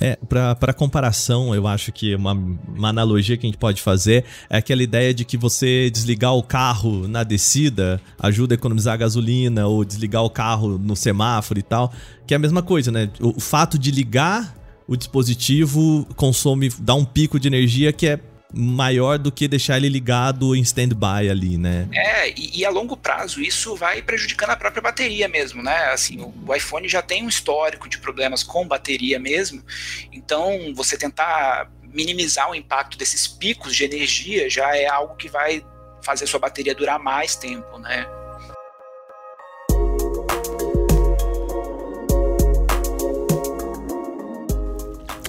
É, 0.04 0.18
para 0.58 0.72
comparação, 0.72 1.54
eu 1.54 1.64
acho 1.64 1.92
que 1.92 2.12
uma, 2.16 2.32
uma 2.32 2.88
analogia 2.88 3.36
que 3.36 3.46
a 3.46 3.48
gente 3.48 3.56
pode 3.56 3.80
fazer 3.80 4.24
é 4.50 4.56
aquela 4.56 4.82
ideia 4.82 5.14
de 5.14 5.24
que 5.24 5.36
você 5.36 5.88
desligar 5.90 6.34
o 6.34 6.42
carro 6.42 7.06
na 7.06 7.22
descida 7.22 8.00
ajuda 8.18 8.54
a 8.54 8.56
economizar 8.56 8.98
gasolina, 8.98 9.64
ou 9.68 9.84
desligar 9.84 10.24
o 10.24 10.28
carro 10.28 10.76
no 10.76 10.96
semáforo 10.96 11.60
e 11.60 11.62
tal, 11.62 11.92
que 12.26 12.34
é 12.34 12.36
a 12.36 12.40
mesma 12.40 12.64
coisa, 12.64 12.90
né? 12.90 13.08
O, 13.20 13.36
o 13.36 13.40
fato 13.40 13.78
de 13.78 13.92
ligar 13.92 14.56
o 14.88 14.96
dispositivo 14.96 16.04
consome, 16.16 16.68
dá 16.80 16.96
um 16.96 17.04
pico 17.04 17.38
de 17.38 17.46
energia 17.46 17.92
que 17.92 18.08
é 18.08 18.18
maior 18.52 19.18
do 19.18 19.32
que 19.32 19.48
deixar 19.48 19.78
ele 19.78 19.88
ligado 19.88 20.54
em 20.54 20.60
stand-by 20.60 21.30
ali, 21.30 21.56
né? 21.56 21.88
É, 21.92 22.30
e, 22.30 22.60
e, 22.60 22.64
a 22.64 22.70
longo 22.70 22.96
prazo 22.96 23.40
isso 23.40 23.74
vai 23.74 24.02
prejudicando 24.02 24.50
a 24.50 24.56
própria 24.56 24.82
bateria 24.82 25.28
mesmo, 25.28 25.62
né? 25.62 25.92
Assim, 25.92 26.20
o, 26.20 26.34
o, 26.46 26.54
iPhone 26.54 26.88
já 26.88 27.00
tem 27.00 27.24
um 27.24 27.28
histórico 27.28 27.88
de 27.88 27.98
problemas 27.98 28.42
com 28.42 28.66
bateria 28.66 29.18
mesmo, 29.18 29.62
então 30.12 30.72
você 30.74 30.96
tentar 30.96 31.70
minimizar 31.82 32.50
o 32.50 32.54
impacto 32.54 32.96
desses 32.96 33.26
picos 33.26 33.74
de 33.76 33.84
energia 33.84 34.48
já 34.48 34.76
é 34.76 34.86
algo 34.86 35.14
que 35.16 35.28
vai 35.28 35.64
fazer 36.02 36.26
sua 36.26 36.40
bateria 36.40 36.74
durar 36.74 36.98
mais 36.98 37.36
tempo, 37.36 37.78
né? 37.78 38.06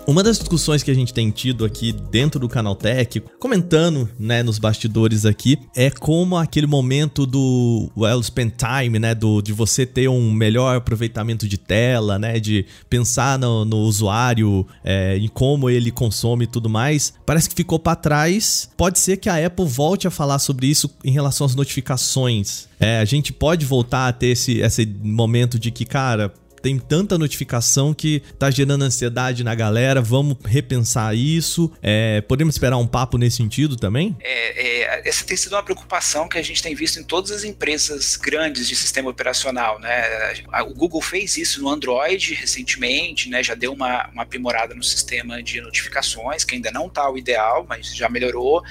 Uma 0.05 0.21
das 0.21 0.37
discussões 0.37 0.83
que 0.83 0.91
a 0.91 0.93
gente 0.93 1.13
tem 1.13 1.31
tido 1.31 1.63
aqui 1.63 1.93
dentro 1.93 2.37
do 2.37 2.49
canal 2.49 2.75
Tech, 2.75 3.21
comentando, 3.39 4.09
né, 4.19 4.43
nos 4.43 4.59
bastidores 4.59 5.25
aqui, 5.25 5.57
é 5.73 5.89
como 5.89 6.35
aquele 6.35 6.67
momento 6.67 7.25
do 7.25 7.89
well 7.95 8.21
spent 8.21 8.55
time, 8.57 8.99
né, 8.99 9.15
do 9.15 9.41
de 9.41 9.53
você 9.53 9.85
ter 9.85 10.09
um 10.09 10.29
melhor 10.29 10.75
aproveitamento 10.75 11.47
de 11.47 11.57
tela, 11.57 12.19
né, 12.19 12.37
de 12.37 12.65
pensar 12.89 13.39
no, 13.39 13.63
no 13.63 13.77
usuário, 13.77 14.67
é, 14.83 15.17
em 15.17 15.29
como 15.29 15.69
ele 15.69 15.89
consome 15.89 16.43
e 16.43 16.47
tudo 16.47 16.69
mais, 16.69 17.13
parece 17.25 17.47
que 17.47 17.55
ficou 17.55 17.79
para 17.79 17.95
trás. 17.95 18.69
Pode 18.75 18.99
ser 18.99 19.15
que 19.15 19.29
a 19.29 19.45
Apple 19.45 19.65
volte 19.65 20.05
a 20.05 20.11
falar 20.11 20.39
sobre 20.39 20.67
isso 20.67 20.89
em 21.01 21.11
relação 21.11 21.47
às 21.47 21.55
notificações. 21.55 22.67
É, 22.77 22.99
a 22.99 23.05
gente 23.05 23.31
pode 23.31 23.65
voltar 23.65 24.09
a 24.09 24.11
ter 24.11 24.27
esse, 24.27 24.59
esse 24.59 24.85
momento 24.85 25.57
de 25.57 25.71
que, 25.71 25.85
cara, 25.85 26.33
tem 26.63 26.79
tanta 26.79 27.17
notificação 27.17 27.93
que 27.93 28.21
tá 28.39 28.49
gerando 28.49 28.83
ansiedade 28.83 29.43
na 29.43 29.53
galera. 29.53 30.01
Vamos 30.01 30.37
repensar 30.45 31.13
isso. 31.13 31.69
É, 31.81 32.21
podemos 32.21 32.55
esperar 32.55 32.77
um 32.77 32.87
papo 32.87 33.17
nesse 33.17 33.35
sentido 33.35 33.75
também? 33.75 34.15
É, 34.21 35.01
é, 35.01 35.09
essa 35.09 35.25
tem 35.25 35.35
sido 35.35 35.53
uma 35.53 35.61
preocupação 35.61 36.29
que 36.29 36.37
a 36.37 36.41
gente 36.41 36.63
tem 36.63 36.73
visto 36.73 37.01
em 37.01 37.03
todas 37.03 37.31
as 37.31 37.43
empresas 37.43 38.15
grandes 38.15 38.65
de 38.65 38.77
sistema 38.77 39.09
operacional. 39.09 39.77
Né? 39.77 40.35
O 40.65 40.73
Google 40.73 41.01
fez 41.01 41.35
isso 41.35 41.61
no 41.61 41.67
Android 41.67 42.33
recentemente, 42.33 43.29
né? 43.29 43.43
já 43.43 43.55
deu 43.55 43.73
uma, 43.73 44.07
uma 44.13 44.23
aprimorada 44.23 44.73
no 44.73 44.83
sistema 44.83 45.43
de 45.43 45.59
notificações, 45.59 46.45
que 46.45 46.55
ainda 46.55 46.71
não 46.71 46.87
está 46.87 47.09
o 47.09 47.17
ideal, 47.17 47.65
mas 47.67 47.93
já 47.93 48.07
melhorou. 48.07 48.63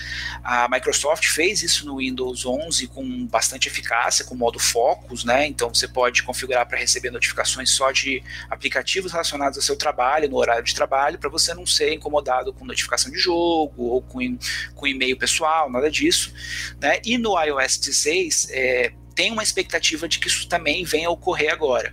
A 0.43 0.67
Microsoft 0.67 1.27
fez 1.27 1.63
isso 1.63 1.85
no 1.85 1.99
Windows 1.99 2.47
11 2.47 2.87
com 2.87 3.27
bastante 3.27 3.69
eficácia, 3.69 4.25
com 4.25 4.35
modo 4.35 4.59
Focus, 4.59 5.25
né? 5.25 5.47
então 5.47 5.69
você 5.69 5.87
pode 5.87 6.23
configurar 6.23 6.67
para 6.67 6.79
receber 6.79 7.11
notificações 7.11 7.69
só 7.69 7.82
só 7.83 7.91
de 7.91 8.23
aplicativos 8.49 9.11
relacionados 9.11 9.59
ao 9.59 9.63
seu 9.63 9.77
trabalho, 9.77 10.29
no 10.29 10.37
horário 10.37 10.63
de 10.63 10.73
trabalho, 10.73 11.19
para 11.19 11.29
você 11.29 11.53
não 11.53 11.67
ser 11.67 11.93
incomodado 11.93 12.53
com 12.53 12.65
notificação 12.65 13.11
de 13.11 13.19
jogo 13.19 13.83
ou 13.83 14.01
com, 14.01 14.39
com 14.77 14.87
e-mail 14.87 15.17
pessoal, 15.17 15.69
nada 15.69 15.91
disso. 15.91 16.33
Né? 16.81 17.01
E 17.05 17.19
no 17.19 17.37
iOS 17.43 17.79
16, 17.79 18.49
é, 18.51 18.93
tem 19.17 19.33
uma 19.33 19.43
expectativa 19.43 20.09
de 20.09 20.21
que 20.21 20.29
isso 20.29 20.47
também 20.47 20.85
venha 20.85 21.09
a 21.09 21.11
ocorrer 21.11 21.53
agora. 21.53 21.93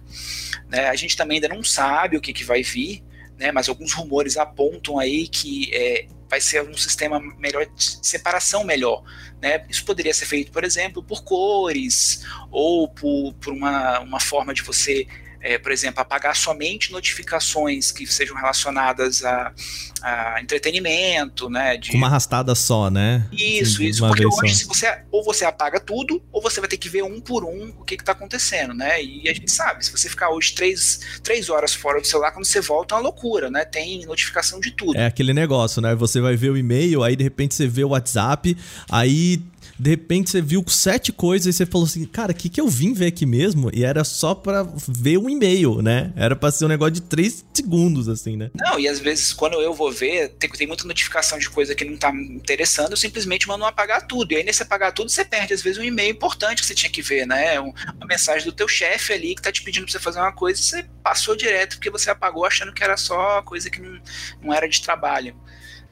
Né? 0.67 0.88
A 0.88 0.96
gente 0.96 1.17
também 1.17 1.38
ainda 1.38 1.48
não 1.50 1.63
sabe 1.63 2.15
o 2.15 2.22
que, 2.22 2.31
que 2.31 2.43
vai 2.43 2.62
vir, 2.62 3.03
né? 3.36 3.51
mas 3.51 3.67
alguns 3.67 3.91
rumores 3.93 4.38
apontam 4.38 5.00
aí 5.00 5.27
que 5.27 5.72
é, 5.74 6.05
vai 6.29 6.39
ser 6.39 6.62
um 6.62 6.77
sistema 6.77 7.19
melhor 7.39 7.65
separação 7.75 8.63
melhor. 8.63 9.03
Né? 9.41 9.65
Isso 9.67 9.84
poderia 9.84 10.13
ser 10.13 10.27
feito, 10.27 10.51
por 10.51 10.63
exemplo, 10.63 11.01
por 11.01 11.24
cores 11.24 12.24
ou 12.51 12.88
por, 12.88 13.34
por 13.41 13.53
uma, 13.53 14.00
uma 14.01 14.19
forma 14.19 14.53
de 14.53 14.62
você 14.62 15.08
é, 15.41 15.58
por 15.58 15.72
exemplo, 15.72 16.01
apagar 16.01 16.36
somente 16.36 16.91
notificações 16.91 17.91
que 17.91 18.05
sejam 18.05 18.36
relacionadas 18.36 19.24
a, 19.24 19.53
a 20.01 20.41
entretenimento, 20.41 21.50
né? 21.50 21.77
De... 21.77 21.96
Uma 21.96 22.08
arrastada 22.08 22.53
só, 22.55 22.89
né? 22.89 23.25
Isso, 23.31 23.81
isso. 23.81 24.05
Porque 24.05 24.25
hoje, 24.25 24.55
se 24.55 24.65
você, 24.65 25.01
ou 25.12 25.24
você 25.24 25.46
apaga 25.46 25.79
tudo, 25.79 26.22
ou 26.31 26.41
você 26.41 26.60
vai 26.60 26.69
ter 26.69 26.77
que 26.77 26.89
ver 26.89 27.03
um 27.03 27.19
por 27.19 27.43
um 27.43 27.74
o 27.79 27.84
que 27.84 27.96
está 27.96 28.12
acontecendo, 28.12 28.74
né? 28.74 29.03
E 29.03 29.29
a 29.29 29.34
gente 29.34 29.51
sabe, 29.51 29.86
se 29.86 29.91
você 29.91 30.10
ficar 30.10 30.29
hoje 30.29 30.53
três, 30.53 31.00
três 31.24 31.50
horas 31.50 31.74
fora 31.74 32.01
do 32.01 32.08
celular, 32.08 32.31
quando 32.31 32.46
você 32.46 32.62
volta 32.62 32.96
é 32.96 32.98
uma 32.98 33.03
loucura, 33.03 33.50
né? 33.50 33.65
Tem 33.65 34.05
notificação 34.05 34.60
de 34.60 34.72
tudo. 34.72 34.98
É 34.98 35.05
aquele 35.05 35.34
negócio, 35.34 35.81
né? 35.81 35.96
Você 35.96 36.19
vai 36.19 36.36
ver 36.36 36.50
o 36.50 36.58
e-mail, 36.58 37.03
aí 37.03 37.15
de 37.15 37.24
repente 37.24 37.55
você 37.55 37.67
vê 37.67 37.84
o 37.84 37.89
WhatsApp, 37.89 38.58
aí 38.89 39.41
de 39.79 39.89
repente 39.89 40.29
você 40.29 40.41
viu 40.41 40.63
sete 40.67 41.13
coisas 41.13 41.55
e 41.55 41.57
você 41.57 41.65
falou 41.65 41.88
assim, 41.88 42.03
cara, 42.05 42.33
o 42.33 42.36
que, 42.36 42.50
que 42.50 42.59
eu 42.59 42.67
vim 42.67 42.93
ver 42.93 43.07
aqui 43.07 43.25
mesmo? 43.25 43.69
E 43.74 43.86
era 43.86 44.03
só 44.03 44.36
pra 44.36 44.67
ver 44.88 45.17
um 45.17 45.29
e-mail, 45.29 45.81
né? 45.81 46.12
Era 46.17 46.36
pra 46.36 46.51
ser 46.51 46.65
um 46.65 46.67
negócio 46.67 46.95
de 46.95 47.01
três 47.01 47.45
segundos, 47.53 48.09
assim, 48.09 48.36
né? 48.36 48.51
Não, 48.53 48.77
e 48.77 48.88
às 48.88 49.00
vezes 49.00 49.31
quando 49.31 49.62
eu 49.62 49.74
vou 49.74 49.89
ver, 49.89 50.29
tem, 50.38 50.50
tem 50.50 50.67
muita 50.67 50.83
notificação 50.83 51.39
de 51.39 51.50
coisa 51.50 51.74
que 51.74 51.86
não 51.86 51.95
tá 51.95 52.12
me 52.12 52.27
interessando, 52.27 52.91
eu 52.91 52.98
simplesmente 52.98 53.48
mando 53.48 53.63
apagar 53.63 54.05
tudo. 54.05 54.33
E 54.33 54.36
aí 54.36 54.43
nesse 54.43 54.63
apagar 54.63 54.91
tudo, 54.91 55.09
você 55.09 55.24
perde, 55.24 55.53
às 55.53 55.62
vezes, 55.62 55.79
um 55.79 55.83
e-mail 55.83 56.12
importante 56.12 56.62
que 56.62 56.67
você 56.67 56.75
tinha 56.75 56.91
que 56.91 57.01
ver, 57.01 57.25
né? 57.25 57.59
Um, 57.62 57.74
uma 57.95 58.07
mensagem 58.07 58.45
do 58.45 58.51
teu 58.51 58.67
chefe 58.67 59.13
ali 59.13 59.33
que 59.33 59.41
tá 59.41 59.51
te 59.51 59.63
pedindo 59.63 59.86
pra 59.86 59.91
você 59.93 60.00
fazer 60.00 60.19
uma 60.19 60.33
coisa 60.33 60.59
e 60.59 60.63
você 60.63 60.86
passou 61.01 61.36
direto 61.36 61.75
porque 61.75 61.89
você 61.89 62.09
apagou 62.09 62.45
achando 62.45 62.74
que 62.74 62.83
era 62.83 62.98
só 62.98 63.41
coisa 63.43 63.69
que 63.69 63.81
não, 63.81 64.00
não 64.41 64.53
era 64.53 64.67
de 64.67 64.81
trabalho. 64.81 65.36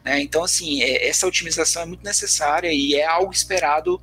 Né? 0.07 0.21
Então, 0.21 0.41
assim, 0.41 0.81
é, 0.81 1.09
essa 1.09 1.27
otimização 1.27 1.81
é 1.81 1.85
muito 1.85 2.01
necessária 2.01 2.71
e 2.71 2.95
é 2.95 3.05
algo 3.05 3.33
esperado 3.33 4.01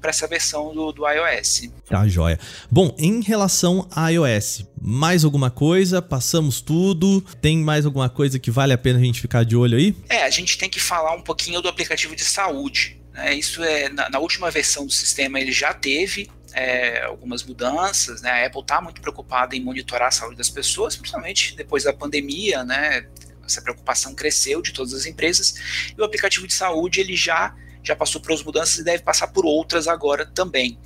para 0.00 0.10
essa 0.10 0.28
versão 0.28 0.72
do, 0.72 0.92
do 0.92 1.02
iOS. 1.08 1.62
Tá, 1.84 2.06
joia. 2.06 2.38
Bom, 2.70 2.94
em 2.96 3.20
relação 3.20 3.88
a 3.90 4.08
iOS, 4.10 4.64
mais 4.80 5.24
alguma 5.24 5.50
coisa? 5.50 6.00
Passamos 6.00 6.60
tudo? 6.60 7.20
Tem 7.42 7.58
mais 7.58 7.84
alguma 7.84 8.08
coisa 8.08 8.38
que 8.38 8.52
vale 8.52 8.72
a 8.72 8.78
pena 8.78 9.00
a 9.00 9.02
gente 9.02 9.20
ficar 9.20 9.44
de 9.44 9.56
olho 9.56 9.76
aí? 9.76 9.96
É, 10.08 10.22
a 10.22 10.30
gente 10.30 10.56
tem 10.56 10.70
que 10.70 10.78
falar 10.78 11.12
um 11.12 11.20
pouquinho 11.20 11.60
do 11.60 11.68
aplicativo 11.68 12.14
de 12.14 12.24
saúde. 12.24 13.02
Né? 13.12 13.34
Isso 13.34 13.62
é 13.64 13.88
na, 13.88 14.08
na, 14.08 14.20
última 14.20 14.48
versão 14.52 14.86
do 14.86 14.92
sistema 14.92 15.40
ele 15.40 15.50
já 15.50 15.74
teve 15.74 16.30
é, 16.52 17.02
algumas 17.02 17.42
mudanças. 17.42 18.22
Né? 18.22 18.30
A 18.30 18.46
Apple 18.46 18.60
está 18.60 18.80
muito 18.80 19.00
preocupada 19.00 19.56
em 19.56 19.60
monitorar 19.60 20.08
a 20.08 20.12
saúde 20.12 20.36
das 20.36 20.48
pessoas, 20.48 20.94
principalmente 20.94 21.56
depois 21.56 21.82
da 21.82 21.92
pandemia, 21.92 22.62
né? 22.62 23.04
Essa 23.48 23.62
preocupação 23.62 24.14
cresceu 24.14 24.62
de 24.62 24.72
todas 24.72 24.94
as 24.94 25.06
empresas 25.06 25.54
e 25.96 26.00
o 26.00 26.04
aplicativo 26.04 26.46
de 26.46 26.54
saúde 26.54 27.00
ele 27.00 27.16
já 27.16 27.54
já 27.82 27.96
passou 27.96 28.20
por 28.20 28.32
as 28.32 28.42
mudanças 28.42 28.78
e 28.78 28.84
deve 28.84 29.02
passar 29.02 29.28
por 29.28 29.46
outras 29.46 29.88
agora 29.88 30.26
também. 30.26 30.78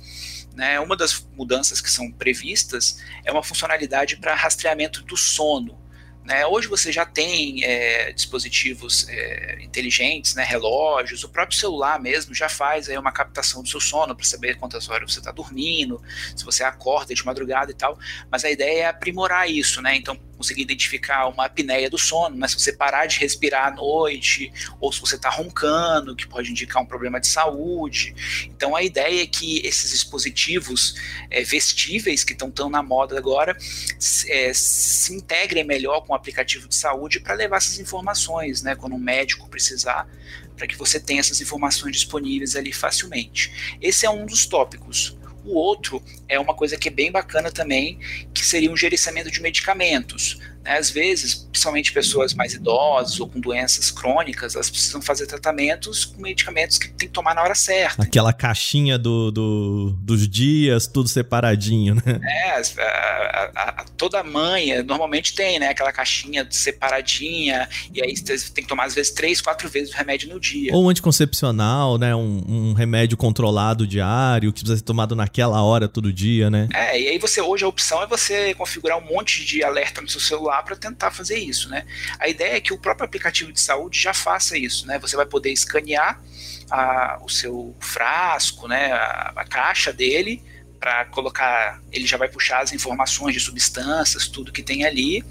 Né? 0.53 0.79
Uma 0.79 0.95
das 0.95 1.27
mudanças 1.35 1.81
que 1.81 1.89
são 1.89 2.11
previstas 2.11 2.99
é 3.25 3.31
uma 3.31 3.43
funcionalidade 3.43 4.17
para 4.17 4.35
rastreamento 4.35 5.03
do 5.03 5.17
sono. 5.17 5.77
Né? 6.23 6.45
Hoje 6.45 6.67
você 6.67 6.91
já 6.91 7.05
tem 7.05 7.63
é, 7.65 8.13
dispositivos 8.13 9.07
é, 9.09 9.57
inteligentes, 9.61 10.35
né? 10.35 10.43
relógios, 10.43 11.23
o 11.23 11.29
próprio 11.29 11.57
celular 11.57 11.99
mesmo 11.99 12.33
já 12.33 12.47
faz 12.47 12.87
aí 12.87 12.97
uma 12.97 13.11
captação 13.11 13.61
do 13.61 13.67
seu 13.67 13.81
sono 13.81 14.15
para 14.15 14.25
saber 14.25 14.55
quantas 14.57 14.87
horas 14.89 15.11
você 15.11 15.19
está 15.19 15.31
dormindo, 15.31 16.01
se 16.35 16.45
você 16.45 16.63
acorda 16.63 17.13
de 17.13 17.25
madrugada 17.25 17.71
e 17.71 17.73
tal. 17.73 17.99
Mas 18.31 18.45
a 18.45 18.49
ideia 18.49 18.83
é 18.83 18.85
aprimorar 18.85 19.49
isso, 19.49 19.81
né? 19.81 19.97
Então 19.97 20.17
conseguir 20.37 20.63
identificar 20.63 21.27
uma 21.27 21.45
apneia 21.45 21.89
do 21.89 21.97
sono, 21.97 22.35
né? 22.35 22.47
se 22.47 22.59
você 22.59 22.73
parar 22.73 23.05
de 23.05 23.17
respirar 23.19 23.67
à 23.67 23.71
noite, 23.71 24.51
ou 24.79 24.91
se 24.91 24.99
você 24.99 25.15
está 25.15 25.29
roncando, 25.29 26.15
que 26.15 26.27
pode 26.27 26.51
indicar 26.51 26.83
um 26.83 26.85
problema 26.85 27.19
de 27.19 27.27
saúde. 27.27 28.13
Então 28.45 28.75
a 28.75 28.83
ideia 28.83 29.23
é 29.23 29.25
que 29.25 29.65
esses 29.65 29.91
dispositivos 29.91 30.95
é, 31.29 31.43
vestíveis 31.43 32.23
que 32.23 32.33
estão 32.33 32.51
tão 32.51 32.69
na 32.69 32.83
moda 32.83 33.17
agora 33.17 33.55
é, 34.27 34.53
se 34.53 35.13
integrem 35.13 35.63
melhor 35.63 36.01
com 36.01 36.12
o 36.13 36.15
aplicativo 36.15 36.67
de 36.67 36.75
saúde 36.75 37.19
para 37.19 37.33
levar 37.33 37.57
essas 37.57 37.79
informações, 37.79 38.61
né? 38.61 38.75
Quando 38.75 38.95
um 38.95 38.99
médico 38.99 39.49
precisar, 39.49 40.07
para 40.55 40.67
que 40.67 40.77
você 40.77 40.99
tenha 40.99 41.19
essas 41.19 41.41
informações 41.41 41.91
disponíveis 41.93 42.55
ali 42.55 42.71
facilmente. 42.71 43.77
Esse 43.81 44.05
é 44.05 44.09
um 44.09 44.25
dos 44.25 44.45
tópicos. 44.45 45.17
O 45.45 45.57
outro 45.57 46.01
é 46.29 46.39
uma 46.39 46.53
coisa 46.53 46.77
que 46.77 46.87
é 46.87 46.91
bem 46.91 47.11
bacana 47.11 47.51
também, 47.51 47.99
que 48.33 48.45
seria 48.45 48.71
um 48.71 48.77
gerenciamento 48.77 49.29
de 49.29 49.41
medicamentos. 49.41 50.39
Às 50.65 50.89
vezes, 50.89 51.35
principalmente 51.35 51.91
pessoas 51.91 52.33
mais 52.33 52.53
idosas 52.53 53.19
ou 53.19 53.27
com 53.27 53.39
doenças 53.39 53.91
crônicas, 53.91 54.55
elas 54.55 54.69
precisam 54.69 55.01
fazer 55.01 55.27
tratamentos 55.27 56.05
com 56.05 56.21
medicamentos 56.21 56.77
que 56.77 56.87
tem 56.89 57.07
que 57.07 57.13
tomar 57.13 57.35
na 57.35 57.43
hora 57.43 57.55
certa. 57.55 58.03
Aquela 58.03 58.33
caixinha 58.33 58.97
do, 58.97 59.31
do 59.31 59.91
dos 60.01 60.27
dias, 60.27 60.87
tudo 60.87 61.09
separadinho, 61.09 61.95
né? 61.95 62.19
É, 62.23 62.51
a, 62.51 63.51
a, 63.55 63.69
a, 63.81 63.85
toda 63.97 64.23
mãe 64.23 64.81
normalmente 64.83 65.33
tem, 65.33 65.59
né? 65.59 65.69
Aquela 65.69 65.91
caixinha 65.91 66.47
separadinha, 66.49 67.67
e 67.93 68.01
aí 68.01 68.15
você 68.15 68.37
tem 68.51 68.63
que 68.63 68.69
tomar 68.69 68.85
às 68.85 68.95
vezes 68.95 69.11
três, 69.11 69.41
quatro 69.41 69.67
vezes 69.69 69.93
o 69.93 69.97
remédio 69.97 70.29
no 70.29 70.39
dia. 70.39 70.73
Ou 70.73 70.85
um 70.85 70.89
anticoncepcional, 70.89 71.97
né? 71.97 72.15
Um, 72.15 72.43
um 72.47 72.73
remédio 72.73 73.17
controlado 73.17 73.85
diário 73.85 74.51
que 74.51 74.61
precisa 74.61 74.77
ser 74.77 74.83
tomado 74.83 75.15
naquela 75.15 75.61
hora 75.61 75.87
todo 75.87 76.11
dia, 76.11 76.49
né? 76.49 76.69
É, 76.73 76.99
e 76.99 77.07
aí 77.09 77.17
você 77.17 77.41
hoje 77.41 77.63
a 77.65 77.67
opção 77.67 78.01
é 78.01 78.07
você 78.07 78.53
configurar 78.53 78.97
um 78.97 79.05
monte 79.05 79.45
de 79.45 79.63
alerta 79.63 80.01
no 80.01 80.09
seu 80.09 80.19
celular 80.19 80.52
para 80.61 80.75
tentar 80.75 81.11
fazer 81.11 81.37
isso, 81.37 81.69
né? 81.69 81.85
A 82.19 82.27
ideia 82.27 82.57
é 82.57 82.61
que 82.61 82.73
o 82.73 82.77
próprio 82.77 83.05
aplicativo 83.05 83.51
de 83.51 83.59
saúde 83.59 83.99
já 83.99 84.13
faça 84.13 84.57
isso, 84.57 84.85
né? 84.85 84.99
Você 84.99 85.15
vai 85.15 85.25
poder 85.25 85.51
escanear 85.51 86.21
a, 86.69 87.19
o 87.23 87.29
seu 87.29 87.75
frasco, 87.79 88.67
né? 88.67 88.91
a, 88.91 89.33
a 89.35 89.45
caixa 89.45 89.91
dele 89.91 90.43
para 90.83 91.05
colocar, 91.05 91.81
ele 91.93 92.05
já 92.05 92.17
vai 92.17 92.27
puxar 92.27 92.61
as 92.61 92.73
informações 92.73 93.33
de 93.33 93.39
substâncias, 93.39 94.27
tudo 94.27 94.51
que 94.51 94.61
tem 94.61 94.83
ali, 94.83 95.23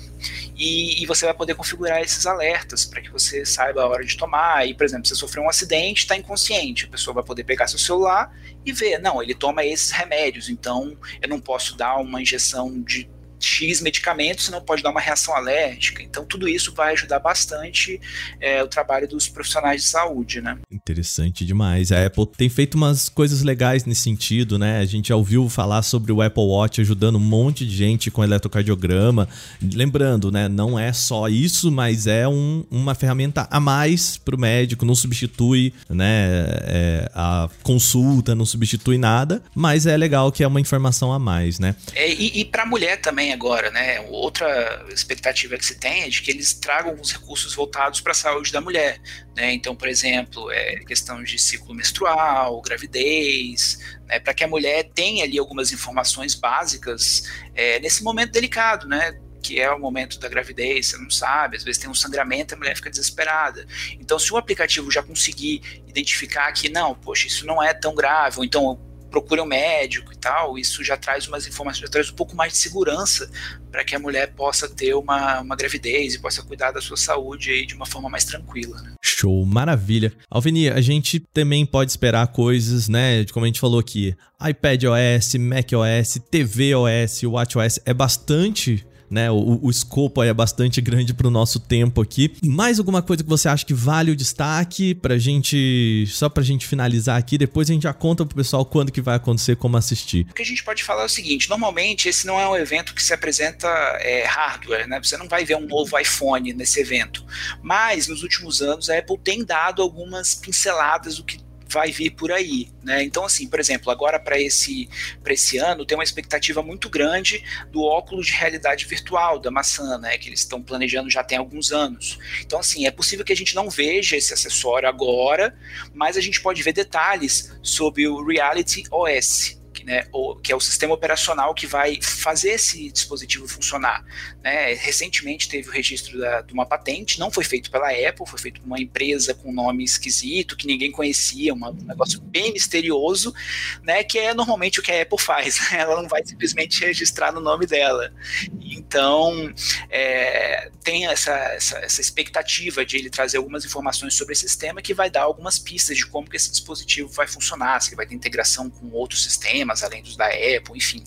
e, 0.56 1.02
e 1.02 1.04
você 1.04 1.26
vai 1.26 1.34
poder 1.34 1.54
configurar 1.54 2.00
esses 2.00 2.24
alertas 2.24 2.86
para 2.86 3.02
que 3.02 3.10
você 3.10 3.44
saiba 3.44 3.82
a 3.82 3.86
hora 3.86 4.02
de 4.02 4.16
tomar. 4.16 4.66
E, 4.66 4.72
por 4.72 4.84
exemplo, 4.84 5.06
você 5.06 5.14
sofreu 5.14 5.42
um 5.44 5.50
acidente, 5.50 6.04
está 6.04 6.16
inconsciente, 6.16 6.86
a 6.86 6.88
pessoa 6.88 7.12
vai 7.12 7.22
poder 7.22 7.44
pegar 7.44 7.68
seu 7.68 7.78
celular 7.78 8.34
e 8.64 8.72
ver, 8.72 8.98
não, 8.98 9.22
ele 9.22 9.34
toma 9.34 9.62
esses 9.62 9.90
remédios, 9.90 10.48
então 10.48 10.96
eu 11.20 11.28
não 11.28 11.38
posso 11.38 11.76
dar 11.76 11.96
uma 11.96 12.22
injeção 12.22 12.80
de 12.80 13.06
X 13.46 13.80
medicamentos, 13.80 14.46
senão 14.46 14.60
pode 14.60 14.82
dar 14.82 14.90
uma 14.90 15.00
reação 15.00 15.34
alérgica. 15.34 16.02
Então, 16.02 16.24
tudo 16.24 16.48
isso 16.48 16.72
vai 16.74 16.92
ajudar 16.92 17.18
bastante 17.18 18.00
é, 18.40 18.62
o 18.62 18.68
trabalho 18.68 19.08
dos 19.08 19.28
profissionais 19.28 19.82
de 19.82 19.88
saúde, 19.88 20.40
né? 20.40 20.58
Interessante 20.70 21.44
demais. 21.44 21.92
A 21.92 22.06
Apple 22.06 22.26
tem 22.26 22.48
feito 22.48 22.74
umas 22.74 23.08
coisas 23.08 23.42
legais 23.42 23.84
nesse 23.84 24.02
sentido, 24.02 24.58
né? 24.58 24.78
A 24.78 24.84
gente 24.84 25.08
já 25.08 25.16
ouviu 25.16 25.48
falar 25.48 25.82
sobre 25.82 26.12
o 26.12 26.20
Apple 26.20 26.42
Watch 26.42 26.80
ajudando 26.80 27.16
um 27.16 27.20
monte 27.20 27.66
de 27.66 27.74
gente 27.74 28.10
com 28.10 28.22
eletrocardiograma. 28.22 29.28
Lembrando, 29.62 30.30
né? 30.30 30.48
Não 30.48 30.78
é 30.78 30.92
só 30.92 31.28
isso, 31.28 31.70
mas 31.70 32.06
é 32.06 32.26
um, 32.26 32.64
uma 32.70 32.94
ferramenta 32.94 33.46
a 33.50 33.60
mais 33.60 34.16
para 34.16 34.36
o 34.36 34.38
médico, 34.38 34.84
não 34.84 34.94
substitui 34.94 35.72
né, 35.88 36.44
é, 36.62 37.10
a 37.14 37.48
consulta, 37.62 38.34
não 38.34 38.44
substitui 38.44 38.98
nada, 38.98 39.42
mas 39.54 39.86
é 39.86 39.96
legal 39.96 40.30
que 40.32 40.42
é 40.42 40.46
uma 40.46 40.60
informação 40.60 41.12
a 41.12 41.18
mais, 41.18 41.58
né? 41.58 41.74
É, 41.94 42.12
e 42.12 42.32
e 42.42 42.44
para 42.44 42.62
a 42.62 42.66
mulher 42.66 43.00
também 43.00 43.31
agora, 43.32 43.70
né? 43.70 44.00
Outra 44.08 44.84
expectativa 44.90 45.56
que 45.56 45.64
se 45.64 45.78
tem 45.78 46.02
é 46.02 46.08
de 46.08 46.22
que 46.22 46.30
eles 46.30 46.54
tragam 46.54 46.90
alguns 46.90 47.12
recursos 47.12 47.54
voltados 47.54 48.00
para 48.00 48.12
a 48.12 48.14
saúde 48.14 48.52
da 48.52 48.60
mulher, 48.60 49.00
né? 49.36 49.52
Então, 49.52 49.74
por 49.74 49.88
exemplo, 49.88 50.50
é 50.50 50.76
questão 50.80 51.22
de 51.22 51.38
ciclo 51.38 51.74
menstrual, 51.74 52.60
gravidez, 52.62 53.78
né? 54.06 54.18
Para 54.18 54.34
que 54.34 54.44
a 54.44 54.48
mulher 54.48 54.90
tenha 54.94 55.24
ali 55.24 55.38
algumas 55.38 55.72
informações 55.72 56.34
básicas 56.34 57.28
é, 57.54 57.78
nesse 57.80 58.02
momento 58.02 58.32
delicado, 58.32 58.86
né? 58.88 59.18
que 59.42 59.60
é 59.60 59.70
o 59.70 59.78
momento 59.78 60.20
da 60.20 60.28
gravidez, 60.28 60.86
você 60.86 60.98
não 60.98 61.10
sabe, 61.10 61.56
às 61.56 61.64
vezes 61.64 61.80
tem 61.82 61.90
um 61.90 61.94
sangramento 61.94 62.54
a 62.54 62.56
mulher 62.56 62.76
fica 62.76 62.88
desesperada. 62.88 63.66
Então, 63.98 64.18
se 64.18 64.32
o 64.32 64.36
aplicativo 64.36 64.88
já 64.90 65.02
conseguir 65.02 65.82
identificar 65.86 66.50
que, 66.52 66.68
não, 66.68 66.94
poxa, 66.94 67.26
isso 67.26 67.44
não 67.44 67.60
é 67.60 67.74
tão 67.74 67.92
grave, 67.92 68.38
ou 68.38 68.44
então 68.44 68.80
procure 69.12 69.40
um 69.40 69.46
médico 69.46 70.12
e 70.12 70.16
tal, 70.16 70.58
isso 70.58 70.82
já 70.82 70.96
traz 70.96 71.28
umas 71.28 71.46
informações, 71.46 71.82
já 71.82 71.88
traz 71.88 72.10
um 72.10 72.14
pouco 72.14 72.34
mais 72.34 72.54
de 72.54 72.58
segurança 72.58 73.30
para 73.70 73.84
que 73.84 73.94
a 73.94 73.98
mulher 73.98 74.32
possa 74.34 74.68
ter 74.68 74.94
uma, 74.94 75.40
uma 75.40 75.54
gravidez 75.54 76.14
e 76.14 76.18
possa 76.18 76.42
cuidar 76.42 76.72
da 76.72 76.80
sua 76.80 76.96
saúde 76.96 77.50
aí 77.50 77.66
de 77.66 77.74
uma 77.74 77.86
forma 77.86 78.08
mais 78.08 78.24
tranquila. 78.24 78.80
Né? 78.82 78.94
Show, 79.02 79.44
maravilha. 79.44 80.12
Alveni, 80.30 80.68
a 80.68 80.80
gente 80.80 81.20
também 81.20 81.64
pode 81.64 81.90
esperar 81.90 82.26
coisas, 82.28 82.88
né? 82.88 83.24
Como 83.26 83.44
a 83.44 83.48
gente 83.48 83.60
falou 83.60 83.78
aqui, 83.78 84.16
iPad 84.44 84.84
OS, 84.84 85.34
Mac 85.34 85.70
OS, 85.72 86.18
TV 86.30 86.74
OS, 86.74 87.22
Watch 87.22 87.58
OS, 87.58 87.80
é 87.84 87.94
bastante 87.94 88.84
né? 89.12 89.30
O, 89.30 89.60
o 89.62 89.70
escopo 89.70 90.22
aí 90.22 90.30
é 90.30 90.34
bastante 90.34 90.80
grande 90.80 91.12
para 91.12 91.28
o 91.28 91.30
nosso 91.30 91.60
tempo 91.60 92.00
aqui. 92.00 92.34
Mais 92.42 92.78
alguma 92.78 93.02
coisa 93.02 93.22
que 93.22 93.28
você 93.28 93.46
acha 93.46 93.64
que 93.64 93.74
vale 93.74 94.10
o 94.10 94.16
destaque 94.16 94.94
pra 94.94 95.18
gente, 95.18 96.06
só 96.08 96.30
pra 96.30 96.42
gente 96.42 96.66
finalizar 96.66 97.18
aqui, 97.18 97.36
depois 97.36 97.68
a 97.68 97.74
gente 97.74 97.82
já 97.82 97.92
conta 97.92 98.24
pro 98.24 98.34
pessoal 98.34 98.64
quando 98.64 98.90
que 98.90 99.02
vai 99.02 99.16
acontecer, 99.16 99.56
como 99.56 99.76
assistir. 99.76 100.26
O 100.30 100.34
que 100.34 100.42
a 100.42 100.46
gente 100.46 100.64
pode 100.64 100.82
falar 100.82 101.02
é 101.02 101.06
o 101.06 101.10
seguinte, 101.10 101.50
normalmente 101.50 102.08
esse 102.08 102.26
não 102.26 102.40
é 102.40 102.48
um 102.48 102.56
evento 102.56 102.94
que 102.94 103.02
se 103.02 103.12
apresenta 103.12 103.68
é, 104.00 104.24
hardware, 104.24 104.88
né? 104.88 104.98
Você 105.02 105.16
não 105.18 105.28
vai 105.28 105.44
ver 105.44 105.56
um 105.56 105.66
novo 105.66 105.98
iPhone 105.98 106.54
nesse 106.54 106.80
evento, 106.80 107.24
mas 107.60 108.08
nos 108.08 108.22
últimos 108.22 108.62
anos 108.62 108.88
a 108.88 108.96
Apple 108.96 109.18
tem 109.18 109.44
dado 109.44 109.82
algumas 109.82 110.34
pinceladas 110.34 111.16
do 111.16 111.24
que 111.24 111.41
vai 111.72 111.90
vir 111.90 112.10
por 112.10 112.30
aí, 112.30 112.68
né? 112.82 113.02
Então, 113.02 113.24
assim, 113.24 113.48
por 113.48 113.58
exemplo, 113.58 113.90
agora 113.90 114.20
para 114.20 114.40
esse, 114.40 114.88
esse 115.26 115.58
ano 115.58 115.84
tem 115.86 115.96
uma 115.96 116.04
expectativa 116.04 116.62
muito 116.62 116.90
grande 116.90 117.42
do 117.70 117.82
óculos 117.82 118.26
de 118.26 118.32
realidade 118.32 118.84
virtual 118.84 119.38
da 119.38 119.50
maçã, 119.50 119.98
né? 119.98 120.18
Que 120.18 120.28
eles 120.28 120.40
estão 120.40 120.62
planejando 120.62 121.10
já 121.10 121.24
tem 121.24 121.38
alguns 121.38 121.72
anos. 121.72 122.18
Então, 122.40 122.58
assim, 122.58 122.86
é 122.86 122.90
possível 122.90 123.24
que 123.24 123.32
a 123.32 123.36
gente 123.36 123.54
não 123.54 123.70
veja 123.70 124.16
esse 124.16 124.34
acessório 124.34 124.88
agora, 124.88 125.56
mas 125.94 126.16
a 126.16 126.20
gente 126.20 126.40
pode 126.40 126.62
ver 126.62 126.72
detalhes 126.72 127.52
sobre 127.62 128.06
o 128.06 128.24
Reality 128.24 128.84
OS, 128.90 129.61
né, 129.84 130.06
o, 130.12 130.36
que 130.36 130.52
é 130.52 130.56
o 130.56 130.60
sistema 130.60 130.94
operacional 130.94 131.54
que 131.54 131.66
vai 131.66 131.98
fazer 132.00 132.52
esse 132.52 132.90
dispositivo 132.90 133.48
funcionar. 133.48 134.04
Né? 134.42 134.74
Recentemente 134.74 135.48
teve 135.48 135.68
o 135.68 135.72
registro 135.72 136.18
da, 136.18 136.40
de 136.40 136.52
uma 136.52 136.66
patente, 136.66 137.18
não 137.18 137.30
foi 137.30 137.44
feito 137.44 137.70
pela 137.70 137.90
Apple, 137.90 138.26
foi 138.26 138.38
feito 138.38 138.60
por 138.60 138.66
uma 138.66 138.80
empresa 138.80 139.34
com 139.34 139.52
nome 139.52 139.84
esquisito, 139.84 140.56
que 140.56 140.66
ninguém 140.66 140.90
conhecia, 140.90 141.52
uma, 141.52 141.70
um 141.70 141.84
negócio 141.84 142.20
bem 142.20 142.52
misterioso, 142.52 143.34
né, 143.82 144.02
que 144.04 144.18
é 144.18 144.34
normalmente 144.34 144.80
o 144.80 144.82
que 144.82 144.92
a 144.92 145.02
Apple 145.02 145.18
faz, 145.20 145.58
né? 145.70 145.80
ela 145.80 146.00
não 146.00 146.08
vai 146.08 146.24
simplesmente 146.24 146.84
registrar 146.84 147.32
no 147.32 147.40
nome 147.40 147.66
dela. 147.66 148.12
Então, 148.60 149.52
é, 149.90 150.70
tem 150.82 151.06
essa, 151.06 151.32
essa, 151.32 151.78
essa 151.78 152.00
expectativa 152.00 152.84
de 152.84 152.96
ele 152.96 153.10
trazer 153.10 153.38
algumas 153.38 153.64
informações 153.64 154.14
sobre 154.14 154.32
esse 154.32 154.48
sistema 154.48 154.82
que 154.82 154.94
vai 154.94 155.10
dar 155.10 155.22
algumas 155.22 155.58
pistas 155.58 155.96
de 155.96 156.06
como 156.06 156.28
que 156.28 156.36
esse 156.36 156.50
dispositivo 156.50 157.08
vai 157.08 157.26
funcionar, 157.26 157.80
se 157.80 157.90
ele 157.90 157.96
vai 157.96 158.06
ter 158.06 158.14
integração 158.14 158.68
com 158.68 158.90
outros 158.90 159.22
sistemas, 159.22 159.71
sistemas, 159.72 159.82
além 159.82 160.02
dos 160.02 160.16
da 160.16 160.26
Apple, 160.26 160.76
enfim, 160.76 161.02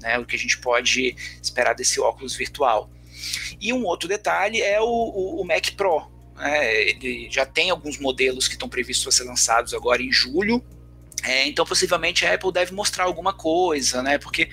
né, 0.00 0.18
o 0.18 0.24
que 0.24 0.36
a 0.36 0.38
gente 0.38 0.58
pode 0.58 1.14
esperar 1.42 1.74
desse 1.74 2.00
óculos 2.00 2.34
virtual. 2.34 2.90
E 3.60 3.72
um 3.72 3.84
outro 3.84 4.08
detalhe 4.08 4.60
é 4.60 4.80
o, 4.80 4.84
o, 4.84 5.40
o 5.40 5.44
Mac 5.44 5.70
Pro. 5.76 6.10
Né, 6.36 6.74
ele 6.88 7.28
já 7.30 7.44
tem 7.44 7.70
alguns 7.70 7.98
modelos 7.98 8.48
que 8.48 8.54
estão 8.54 8.68
previstos 8.68 9.04
para 9.04 9.12
ser 9.12 9.24
lançados 9.24 9.74
agora 9.74 10.02
em 10.02 10.12
julho, 10.12 10.64
é, 11.22 11.46
então, 11.46 11.64
possivelmente 11.64 12.24
a 12.24 12.34
Apple 12.34 12.52
deve 12.52 12.72
mostrar 12.72 13.04
alguma 13.04 13.32
coisa, 13.32 14.02
né? 14.02 14.18
Porque 14.18 14.48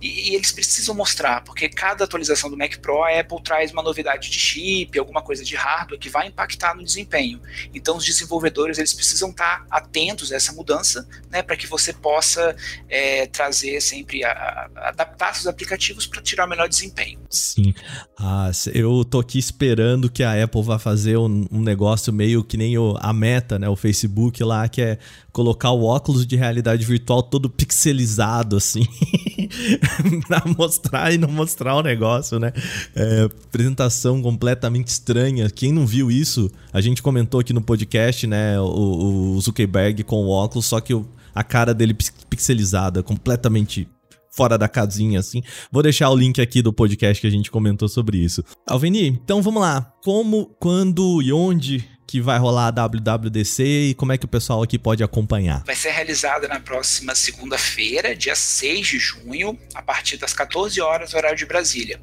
e, 0.00 0.30
e, 0.30 0.34
eles 0.34 0.52
precisam 0.52 0.94
mostrar, 0.94 1.42
porque 1.42 1.68
cada 1.68 2.04
atualização 2.04 2.50
do 2.50 2.56
Mac 2.56 2.76
Pro 2.78 3.02
a 3.02 3.18
Apple 3.18 3.42
traz 3.42 3.72
uma 3.72 3.82
novidade 3.82 4.30
de 4.30 4.38
chip, 4.38 4.98
alguma 4.98 5.22
coisa 5.22 5.44
de 5.44 5.56
hardware 5.56 5.98
que 5.98 6.08
vai 6.08 6.28
impactar 6.28 6.74
no 6.74 6.84
desempenho. 6.84 7.40
Então, 7.74 7.96
os 7.96 8.04
desenvolvedores 8.04 8.78
eles 8.78 8.92
precisam 8.92 9.30
estar 9.30 9.66
atentos 9.70 10.32
a 10.32 10.36
essa 10.36 10.52
mudança, 10.52 11.06
né? 11.30 11.42
Para 11.42 11.56
que 11.56 11.66
você 11.66 11.92
possa 11.92 12.54
é, 12.88 13.26
trazer 13.26 13.80
sempre 13.80 14.24
a, 14.24 14.30
a, 14.30 14.88
adaptar 14.88 15.34
seus 15.34 15.46
aplicativos 15.46 16.06
para 16.06 16.20
tirar 16.22 16.46
o 16.46 16.48
melhor 16.48 16.68
desempenho. 16.68 17.20
Sim, 17.30 17.74
ah, 18.18 18.50
eu 18.74 19.04
tô 19.04 19.20
aqui 19.20 19.38
esperando 19.38 20.10
que 20.10 20.22
a 20.22 20.42
Apple 20.44 20.62
vá 20.62 20.78
fazer 20.78 21.16
um, 21.16 21.46
um 21.50 21.60
negócio 21.60 22.12
meio 22.12 22.44
que 22.44 22.56
nem 22.56 22.76
o, 22.78 22.96
a 23.00 23.12
Meta, 23.12 23.58
né? 23.58 23.68
O 23.68 23.76
Facebook 23.76 24.42
lá 24.44 24.68
que 24.68 24.82
é 24.82 24.98
colocar 25.32 25.70
o 25.70 25.84
óculos 25.84 26.11
de 26.26 26.36
realidade 26.36 26.84
virtual 26.84 27.22
todo 27.22 27.48
pixelizado, 27.48 28.56
assim, 28.56 28.86
pra 30.26 30.42
mostrar 30.58 31.12
e 31.12 31.18
não 31.18 31.30
mostrar 31.30 31.76
o 31.76 31.82
negócio, 31.82 32.38
né? 32.38 32.52
É, 32.94 33.28
apresentação 33.48 34.20
completamente 34.22 34.88
estranha. 34.88 35.48
Quem 35.50 35.72
não 35.72 35.86
viu 35.86 36.10
isso, 36.10 36.50
a 36.72 36.80
gente 36.80 37.02
comentou 37.02 37.40
aqui 37.40 37.52
no 37.52 37.62
podcast, 37.62 38.26
né? 38.26 38.60
O, 38.60 39.34
o 39.34 39.40
Zuckerberg 39.40 40.02
com 40.04 40.24
o 40.24 40.28
óculos, 40.28 40.66
só 40.66 40.80
que 40.80 40.94
o, 40.94 41.08
a 41.34 41.42
cara 41.42 41.72
dele 41.72 41.96
pixelizada, 42.28 43.02
completamente 43.02 43.88
fora 44.32 44.56
da 44.56 44.68
casinha, 44.68 45.20
assim. 45.20 45.42
Vou 45.70 45.82
deixar 45.82 46.10
o 46.10 46.16
link 46.16 46.40
aqui 46.40 46.62
do 46.62 46.72
podcast 46.72 47.20
que 47.20 47.26
a 47.26 47.30
gente 47.30 47.50
comentou 47.50 47.88
sobre 47.88 48.18
isso. 48.18 48.42
Alveni, 48.66 49.08
então 49.08 49.42
vamos 49.42 49.62
lá. 49.62 49.92
Como, 50.02 50.46
quando 50.58 51.22
e 51.22 51.32
onde 51.32 51.84
que 52.12 52.20
vai 52.20 52.38
rolar 52.38 52.66
a 52.66 52.70
WWDC 52.70 53.64
e 53.64 53.94
como 53.94 54.12
é 54.12 54.18
que 54.18 54.26
o 54.26 54.28
pessoal 54.28 54.62
aqui 54.62 54.78
pode 54.78 55.02
acompanhar? 55.02 55.64
Vai 55.64 55.74
ser 55.74 55.92
realizada 55.92 56.46
na 56.46 56.60
próxima 56.60 57.14
segunda-feira, 57.14 58.14
dia 58.14 58.34
6 58.34 58.86
de 58.86 58.98
junho, 58.98 59.58
a 59.74 59.80
partir 59.80 60.18
das 60.18 60.34
14 60.34 60.78
horas, 60.82 61.14
horário 61.14 61.38
de 61.38 61.46
Brasília. 61.46 61.98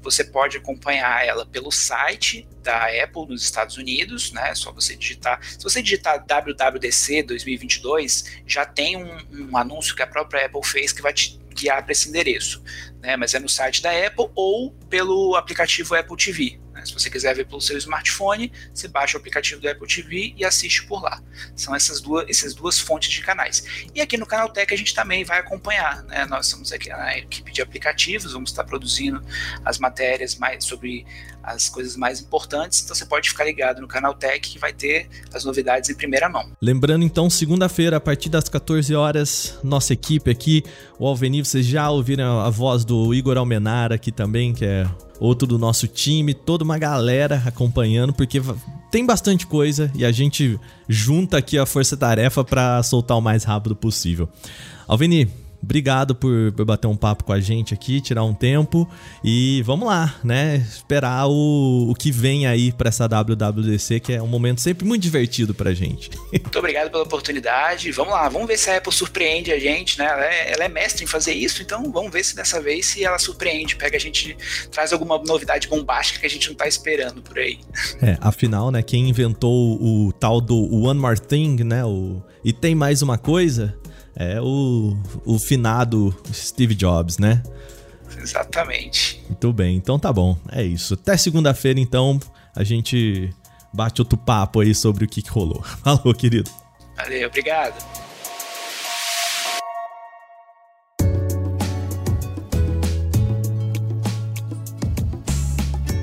Você 0.00 0.24
pode 0.24 0.56
acompanhar 0.56 1.26
ela 1.26 1.44
pelo 1.44 1.70
site 1.70 2.48
da 2.62 2.86
Apple 2.86 3.26
nos 3.28 3.42
Estados 3.42 3.76
Unidos, 3.76 4.32
né? 4.32 4.48
É 4.48 4.54
só 4.54 4.72
você 4.72 4.96
digitar. 4.96 5.38
Se 5.42 5.62
você 5.62 5.82
digitar 5.82 6.24
WWDC 6.24 7.24
2022, 7.24 8.40
já 8.46 8.64
tem 8.64 8.96
um, 8.96 9.18
um 9.30 9.56
anúncio 9.58 9.94
que 9.94 10.00
a 10.00 10.06
própria 10.06 10.46
Apple 10.46 10.64
fez 10.64 10.90
que 10.90 11.02
vai 11.02 11.12
te 11.12 11.38
guiar 11.54 11.82
para 11.82 11.92
esse 11.92 12.08
endereço. 12.08 12.62
Né? 13.02 13.14
Mas 13.14 13.34
é 13.34 13.38
no 13.38 13.48
site 13.48 13.82
da 13.82 13.90
Apple 13.90 14.30
ou 14.34 14.72
pelo 14.88 15.36
aplicativo 15.36 15.94
Apple 15.94 16.16
TV. 16.16 16.58
Né? 16.80 16.86
Se 16.86 16.92
você 16.92 17.10
quiser 17.10 17.34
ver 17.34 17.46
pelo 17.46 17.60
seu 17.60 17.76
smartphone, 17.78 18.50
você 18.72 18.88
baixa 18.88 19.16
o 19.16 19.20
aplicativo 19.20 19.60
do 19.60 19.68
Apple 19.68 19.86
TV 19.86 20.34
e 20.36 20.44
assiste 20.44 20.84
por 20.86 21.02
lá. 21.02 21.22
São 21.54 21.74
essas 21.74 22.00
duas, 22.00 22.28
essas 22.28 22.54
duas 22.54 22.78
fontes 22.78 23.10
de 23.10 23.22
canais. 23.22 23.64
E 23.94 24.00
aqui 24.00 24.16
no 24.16 24.26
Canal 24.26 24.48
Tech 24.48 24.72
a 24.72 24.76
gente 24.76 24.94
também 24.94 25.24
vai 25.24 25.38
acompanhar. 25.38 26.02
Né? 26.04 26.24
Nós 26.26 26.46
estamos 26.46 26.72
aqui 26.72 26.88
na 26.88 27.18
equipe 27.18 27.52
de 27.52 27.62
aplicativos, 27.62 28.32
vamos 28.32 28.50
estar 28.50 28.64
produzindo 28.64 29.22
as 29.64 29.78
matérias 29.78 30.36
mais 30.36 30.64
sobre 30.64 31.06
as 31.42 31.68
coisas 31.68 31.96
mais 31.96 32.20
importantes. 32.20 32.82
Então 32.82 32.94
você 32.94 33.04
pode 33.04 33.28
ficar 33.28 33.44
ligado 33.44 33.80
no 33.80 33.88
Canal 33.88 34.14
Tech 34.14 34.40
que 34.40 34.58
vai 34.58 34.72
ter 34.72 35.08
as 35.32 35.44
novidades 35.44 35.90
em 35.90 35.94
primeira 35.94 36.28
mão. 36.28 36.50
Lembrando 36.60 37.04
então, 37.04 37.28
segunda-feira, 37.30 37.96
a 37.96 38.00
partir 38.00 38.28
das 38.28 38.48
14 38.48 38.94
horas, 38.94 39.58
nossa 39.62 39.92
equipe 39.92 40.30
aqui, 40.30 40.62
o 40.98 41.06
Alveni, 41.06 41.44
vocês 41.44 41.66
já 41.66 41.90
ouviram 41.90 42.40
a 42.40 42.50
voz 42.50 42.84
do 42.84 43.14
Igor 43.14 43.36
Almenara 43.36 43.94
aqui 43.94 44.12
também, 44.12 44.52
que 44.52 44.64
é 44.64 44.86
outro 45.18 45.46
do 45.46 45.58
nosso 45.58 45.86
time, 45.86 46.32
toda 46.32 46.64
uma 46.64 46.78
galera 46.78 47.42
acompanhando, 47.44 48.12
porque 48.12 48.40
tem 48.90 49.04
bastante 49.04 49.46
coisa 49.46 49.92
e 49.94 50.04
a 50.04 50.10
gente 50.10 50.58
junta 50.88 51.36
aqui 51.36 51.58
a 51.58 51.66
força-tarefa 51.66 52.42
para 52.42 52.82
soltar 52.82 53.18
o 53.18 53.20
mais 53.20 53.44
rápido 53.44 53.76
possível. 53.76 54.28
Alveni, 54.88 55.30
Obrigado 55.62 56.14
por, 56.14 56.52
por, 56.52 56.64
bater 56.64 56.86
um 56.86 56.96
papo 56.96 57.24
com 57.24 57.32
a 57.32 57.40
gente 57.40 57.74
aqui, 57.74 58.00
tirar 58.00 58.24
um 58.24 58.32
tempo 58.32 58.88
e 59.22 59.62
vamos 59.62 59.86
lá, 59.86 60.18
né? 60.24 60.56
Esperar 60.56 61.26
o, 61.28 61.90
o 61.90 61.94
que 61.94 62.10
vem 62.10 62.46
aí 62.46 62.72
para 62.72 62.88
essa 62.88 63.06
WWDC, 63.06 64.00
que 64.00 64.12
é 64.14 64.22
um 64.22 64.26
momento 64.26 64.60
sempre 64.60 64.86
muito 64.86 65.02
divertido 65.02 65.54
pra 65.54 65.74
gente. 65.74 66.10
Muito 66.32 66.58
obrigado 66.58 66.90
pela 66.90 67.02
oportunidade. 67.02 67.90
Vamos 67.92 68.12
lá, 68.12 68.28
vamos 68.28 68.48
ver 68.48 68.58
se 68.58 68.70
a 68.70 68.78
Apple 68.78 68.92
surpreende 68.92 69.52
a 69.52 69.58
gente, 69.58 69.98
né? 69.98 70.06
Ela 70.06 70.24
é, 70.24 70.52
ela 70.52 70.64
é 70.64 70.68
mestre 70.68 71.04
em 71.04 71.06
fazer 71.06 71.34
isso, 71.34 71.62
então 71.62 71.90
vamos 71.92 72.10
ver 72.10 72.24
se 72.24 72.34
dessa 72.34 72.60
vez 72.60 72.86
se 72.86 73.04
ela 73.04 73.18
surpreende, 73.18 73.76
pega 73.76 73.96
a 73.96 74.00
gente, 74.00 74.36
traz 74.70 74.92
alguma 74.92 75.18
novidade 75.18 75.68
bombástica 75.68 76.20
que 76.20 76.26
a 76.26 76.30
gente 76.30 76.48
não 76.48 76.56
tá 76.56 76.66
esperando 76.66 77.20
por 77.20 77.38
aí. 77.38 77.60
É, 78.00 78.16
afinal, 78.20 78.70
né, 78.70 78.82
quem 78.82 79.08
inventou 79.08 79.80
o 79.80 80.12
tal 80.12 80.40
do 80.40 80.56
One 80.84 80.98
More 80.98 81.20
Thing, 81.20 81.62
né, 81.64 81.84
o 81.84 82.22
e 82.44 82.52
tem 82.52 82.74
mais 82.74 83.02
uma 83.02 83.18
coisa, 83.18 83.76
é 84.16 84.40
o, 84.40 84.96
o 85.24 85.38
finado 85.38 86.14
Steve 86.32 86.74
Jobs, 86.74 87.18
né? 87.18 87.42
Exatamente. 88.18 89.22
Muito 89.28 89.52
bem, 89.52 89.76
então 89.76 89.98
tá 89.98 90.12
bom. 90.12 90.36
É 90.50 90.62
isso. 90.62 90.94
Até 90.94 91.16
segunda-feira, 91.16 91.80
então, 91.80 92.18
a 92.54 92.64
gente 92.64 93.30
bate 93.72 94.00
outro 94.00 94.18
papo 94.18 94.60
aí 94.60 94.74
sobre 94.74 95.04
o 95.04 95.08
que, 95.08 95.22
que 95.22 95.30
rolou. 95.30 95.62
Falou, 95.82 96.14
querido. 96.14 96.50
Valeu, 96.96 97.28
obrigado. 97.28 97.99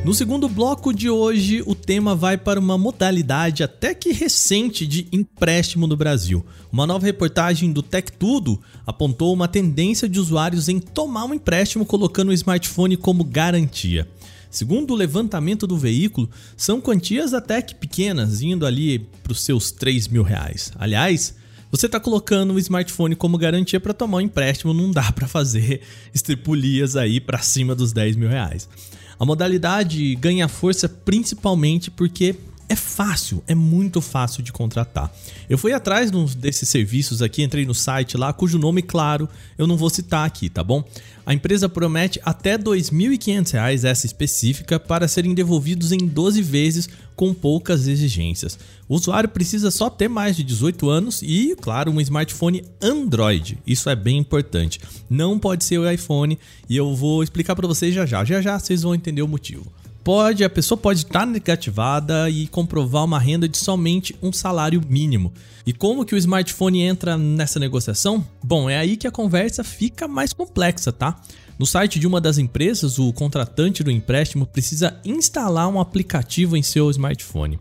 No 0.08 0.14
segundo 0.14 0.48
bloco 0.48 0.94
de 0.94 1.10
hoje, 1.10 1.62
o 1.66 1.76
tema 1.76 2.16
vai 2.16 2.38
para 2.38 2.62
uma 2.62 2.78
modalidade 2.78 3.62
até 3.62 3.94
que 3.94 4.14
recente 4.14 4.88
de 4.88 5.06
empréstimo 5.12 5.86
no 5.86 5.98
Brasil. 5.98 6.46
Uma 6.72 6.88
nova 6.88 7.06
reportagem 7.06 7.74
do 7.74 7.84
Tech 7.84 8.14
Tudo 8.14 8.58
apontou 8.86 9.34
uma 9.34 9.50
tendência 9.50 10.08
de 10.08 10.18
usuários 10.18 10.70
em 10.70 10.80
tomar 10.80 11.26
um 11.26 11.34
empréstimo 11.34 11.86
colocando 11.86 12.30
o 12.30 12.34
smartphone 12.34 12.96
como 12.96 13.22
garantia. 13.22 14.08
Segundo 14.50 14.92
o 14.92 14.96
levantamento 14.96 15.68
do 15.68 15.76
veículo, 15.76 16.30
são 16.56 16.80
quantias 16.80 17.34
até 17.34 17.62
que 17.62 17.76
pequenas, 17.76 18.42
indo 18.42 18.66
ali 18.66 19.00
para 19.22 19.34
os 19.34 19.42
seus 19.42 19.72
3 19.72 20.08
mil 20.08 20.24
reais. 20.24 20.72
Aliás, 20.80 21.36
você 21.70 21.86
está 21.86 22.00
colocando 22.00 22.54
o 22.54 22.60
smartphone 22.60 23.14
como 23.14 23.38
garantia 23.38 23.78
para 23.78 23.94
tomar 23.94 24.20
um 24.20 24.22
empréstimo, 24.22 24.74
não 24.74 24.90
dá 24.90 25.12
para 25.12 25.28
fazer 25.28 25.82
estripulias 26.14 26.96
aí 26.96 27.20
para 27.20 27.40
cima 27.40 27.76
dos 27.76 27.92
10 27.92 28.16
mil 28.16 28.30
reais. 28.30 28.70
A 29.20 29.26
modalidade 29.26 30.16
ganha 30.16 30.48
força 30.48 30.88
principalmente 30.88 31.90
porque 31.90 32.36
é 32.70 32.76
fácil, 32.76 33.42
é 33.48 33.56
muito 33.56 34.02
fácil 34.02 34.44
de 34.44 34.52
contratar. 34.52 35.12
Eu 35.50 35.58
fui 35.58 35.72
atrás 35.72 36.12
desses 36.36 36.68
serviços 36.68 37.22
aqui, 37.22 37.42
entrei 37.42 37.66
no 37.66 37.74
site 37.74 38.18
lá, 38.18 38.34
cujo 38.34 38.58
nome, 38.58 38.82
claro, 38.82 39.30
eu 39.58 39.66
não 39.66 39.78
vou 39.78 39.90
citar 39.90 40.26
aqui, 40.26 40.50
tá 40.50 40.64
bom? 40.64 40.84
A 41.26 41.34
empresa 41.34 41.68
promete 41.70 42.22
até 42.24 42.54
R$ 42.54 42.64
2.500, 42.64 43.84
essa 43.84 44.06
específica, 44.06 44.80
para 44.80 45.08
serem 45.08 45.34
devolvidos 45.34 45.92
em 45.92 45.98
12 45.98 46.42
vezes 46.42 46.90
com 47.16 47.34
poucas 47.34 47.88
exigências. 47.88 48.58
O 48.88 48.96
usuário 48.96 49.30
precisa 49.30 49.72
só 49.72 49.90
ter 49.90 50.08
mais 50.08 50.36
de 50.36 50.44
18 50.44 50.90
anos 50.90 51.22
e, 51.22 51.56
claro, 51.60 51.92
um 51.92 52.00
smartphone 52.00 52.64
Android. 52.82 53.58
Isso 53.66 53.90
é 53.90 53.96
bem 53.96 54.18
importante. 54.18 54.80
Não 55.10 55.40
pode 55.40 55.64
ser 55.66 55.78
o 55.78 55.90
iPhone 55.90 56.38
e 56.70 56.78
eu 56.78 56.96
vou 56.96 57.24
explicar 57.24 57.56
para 57.56 57.68
vocês 57.68 57.94
já 57.94 58.06
já. 58.06 58.24
Já 58.24 58.42
já 58.42 58.60
vocês 58.60 58.84
vão 58.84 58.96
entender 58.96 59.22
o 59.22 59.28
motivo 59.28 59.66
pode, 60.08 60.46
a 60.46 60.50
pessoa 60.50 60.78
pode 60.78 61.00
estar 61.00 61.28
negativada 61.28 62.30
e 62.30 62.48
comprovar 62.48 63.04
uma 63.04 63.20
renda 63.20 63.46
de 63.46 63.58
somente 63.58 64.16
um 64.24 64.32
salário 64.32 64.82
mínimo. 64.88 65.34
E 65.66 65.74
como 65.74 66.06
que 66.06 66.16
o 66.16 66.18
smartphone 66.18 66.82
entra 66.82 67.18
nessa 67.18 67.60
negociação? 67.60 68.26
Bom, 68.42 68.70
é 68.70 68.78
aí 68.78 68.96
que 68.96 69.06
a 69.06 69.12
conversa 69.12 69.66
fica 69.66 70.08
mais 70.08 70.32
complexa, 70.32 70.94
tá? 70.94 71.20
No 71.60 71.66
site 71.66 72.00
de 72.00 72.08
uma 72.08 72.22
das 72.22 72.38
empresas, 72.38 72.98
o 72.98 73.12
contratante 73.12 73.84
do 73.84 73.92
empréstimo 73.92 74.46
precisa 74.46 74.98
instalar 75.04 75.68
um 75.68 75.78
aplicativo 75.78 76.56
em 76.56 76.64
seu 76.64 76.90
smartphone. 76.90 77.60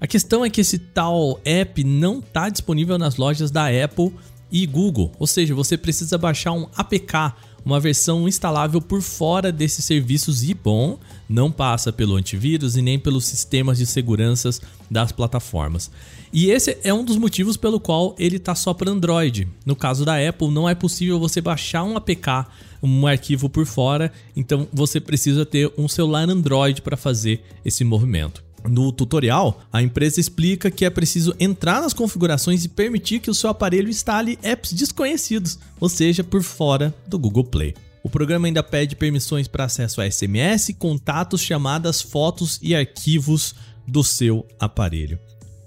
A 0.00 0.08
questão 0.08 0.44
é 0.44 0.50
que 0.50 0.62
esse 0.62 0.78
tal 0.78 1.40
app 1.44 1.84
não 1.84 2.18
está 2.18 2.48
disponível 2.48 2.98
nas 2.98 3.14
lojas 3.14 3.52
da 3.52 3.68
Apple 3.68 4.12
e 4.50 4.66
Google, 4.66 5.12
ou 5.16 5.28
seja, 5.28 5.54
você 5.54 5.78
precisa 5.78 6.18
baixar 6.18 6.50
um 6.54 6.66
APK 6.74 7.34
uma 7.64 7.80
versão 7.80 8.28
instalável 8.28 8.80
por 8.80 9.00
fora 9.00 9.50
desses 9.50 9.84
serviços 9.84 10.42
e 10.42 10.52
bom, 10.54 10.98
não 11.28 11.50
passa 11.50 11.92
pelo 11.92 12.16
antivírus 12.16 12.76
e 12.76 12.82
nem 12.82 12.98
pelos 12.98 13.24
sistemas 13.24 13.78
de 13.78 13.86
segurança 13.86 14.50
das 14.90 15.12
plataformas. 15.12 15.90
E 16.32 16.50
esse 16.50 16.76
é 16.82 16.92
um 16.92 17.04
dos 17.04 17.16
motivos 17.16 17.56
pelo 17.56 17.80
qual 17.80 18.14
ele 18.18 18.36
está 18.36 18.54
só 18.54 18.74
para 18.74 18.90
Android. 18.90 19.48
No 19.64 19.74
caso 19.76 20.04
da 20.04 20.16
Apple, 20.16 20.50
não 20.50 20.68
é 20.68 20.74
possível 20.74 21.18
você 21.18 21.40
baixar 21.40 21.84
um 21.84 21.96
APK, 21.96 22.46
um 22.82 23.06
arquivo 23.06 23.48
por 23.48 23.64
fora, 23.64 24.12
então 24.36 24.68
você 24.72 25.00
precisa 25.00 25.46
ter 25.46 25.72
um 25.78 25.88
celular 25.88 26.28
Android 26.28 26.82
para 26.82 26.96
fazer 26.96 27.40
esse 27.64 27.82
movimento. 27.84 28.44
No 28.68 28.90
tutorial, 28.90 29.60
a 29.72 29.82
empresa 29.82 30.18
explica 30.18 30.70
que 30.70 30.84
é 30.84 30.90
preciso 30.90 31.34
entrar 31.38 31.82
nas 31.82 31.92
configurações 31.92 32.64
e 32.64 32.68
permitir 32.68 33.20
que 33.20 33.30
o 33.30 33.34
seu 33.34 33.50
aparelho 33.50 33.90
instale 33.90 34.38
apps 34.42 34.72
desconhecidos, 34.72 35.58
ou 35.78 35.88
seja, 35.88 36.24
por 36.24 36.42
fora 36.42 36.94
do 37.06 37.18
Google 37.18 37.44
Play. 37.44 37.74
O 38.02 38.08
programa 38.08 38.46
ainda 38.46 38.62
pede 38.62 38.96
permissões 38.96 39.48
para 39.48 39.64
acesso 39.64 40.00
a 40.00 40.10
SMS, 40.10 40.74
contatos, 40.78 41.40
chamadas, 41.40 42.02
fotos 42.02 42.58
e 42.62 42.74
arquivos 42.74 43.54
do 43.86 44.02
seu 44.02 44.46
aparelho. 44.58 45.18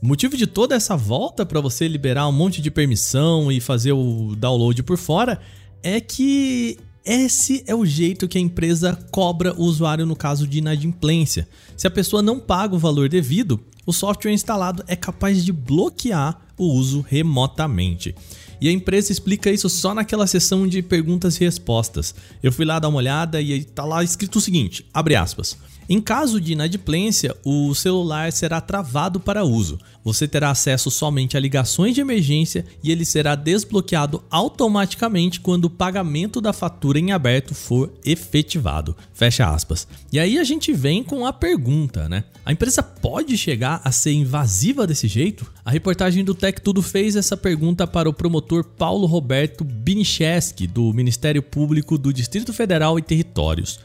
O 0.02 0.08
motivo 0.08 0.38
de 0.38 0.46
toda 0.46 0.76
essa 0.76 0.96
volta 0.96 1.46
para 1.46 1.60
você 1.60 1.88
liberar 1.88 2.28
um 2.28 2.32
monte 2.32 2.62
de 2.62 2.70
permissão 2.70 3.52
e 3.52 3.60
fazer 3.60 3.92
o 3.92 4.36
download 4.36 4.84
por 4.84 4.98
fora 4.98 5.40
é 5.82 6.00
que 6.00 6.78
esse 7.08 7.64
é 7.66 7.74
o 7.74 7.86
jeito 7.86 8.28
que 8.28 8.38
a 8.38 8.42
empresa 8.42 8.94
cobra 9.12 9.54
o 9.54 9.64
usuário 9.64 10.06
no 10.06 10.16
caso 10.16 10.46
de 10.46 10.58
inadimplência. 10.58 11.48
Se 11.78 11.88
a 11.88 11.92
pessoa 11.92 12.22
não 12.22 12.38
paga 12.38 12.76
o 12.76 12.80
valor 12.80 13.08
devido, 13.08 13.60
o 13.86 13.94
software 13.94 14.34
instalado 14.34 14.84
é 14.88 14.96
capaz 14.96 15.46
de 15.46 15.54
bloquear 15.54 16.42
o 16.58 16.66
uso 16.66 17.06
remotamente. 17.08 18.14
E 18.60 18.68
a 18.68 18.72
empresa 18.72 19.12
explica 19.12 19.50
isso 19.50 19.70
só 19.70 19.94
naquela 19.94 20.28
sessão 20.28 20.68
de 20.68 20.82
perguntas 20.82 21.38
e 21.38 21.46
respostas. 21.46 22.14
Eu 22.44 22.52
fui 22.52 22.66
lá 22.66 22.80
dar 22.80 22.90
uma 22.90 22.98
olhada 22.98 23.40
e 23.40 23.52
está 23.54 23.86
lá 23.86 24.04
escrito 24.04 24.38
o 24.38 24.42
seguinte: 24.42 24.86
abre 24.94 25.16
aspas. 25.16 25.58
Em 25.90 26.02
caso 26.02 26.42
de 26.42 26.52
inadimplência, 26.52 27.34
o 27.46 27.74
celular 27.74 28.30
será 28.34 28.60
travado 28.60 29.22
para 29.22 29.46
uso. 29.46 29.80
Você 30.04 30.28
terá 30.28 30.52
acesso 30.52 30.92
somente 30.92 31.38
a 31.38 31.40
ligações 31.40 31.96
de 31.96 32.02
emergência 32.02 32.66
e 32.84 32.92
ele 32.92 33.06
será 33.06 33.36
desbloqueado 33.36 34.22
automaticamente 34.30 35.40
quando 35.40 35.66
o 35.66 35.70
pagamento 35.70 36.42
da 36.42 36.52
fatura 36.52 37.00
em 37.00 37.12
aberto 37.12 37.56
for 37.56 37.94
efetivado. 38.04 38.98
Fecha 39.14 39.50
aspas. 39.50 39.88
E 40.12 40.20
aí 40.20 40.38
a 40.38 40.44
gente 40.44 40.74
vem 40.74 41.04
com 41.04 41.26
a 41.26 41.32
pergunta, 41.32 42.10
né? 42.10 42.26
A 42.46 42.52
empresa 42.52 42.84
pode 42.84 43.38
chegar 43.38 43.82
a 43.84 43.92
ser 43.92 44.12
invasiva 44.12 44.86
desse 44.86 45.08
jeito? 45.08 45.50
A 45.64 45.72
reportagem 45.72 46.24
do 46.24 46.36
Tech 46.36 46.62
Tudo 46.62 46.82
fez 46.82 47.16
essa 47.16 47.38
pergunta 47.38 47.88
para 47.88 48.10
o 48.10 48.14
promotor 48.14 48.64
Paulo 48.64 49.08
Roberto 49.08 49.64
Binicheski, 49.64 50.68
do 50.68 50.94
Ministério 50.94 51.42
Público 51.42 51.98
do 51.98 52.14
Distrito 52.14 52.52
Federal 52.54 53.00
e 53.00 53.02
Territórios. 53.02 53.80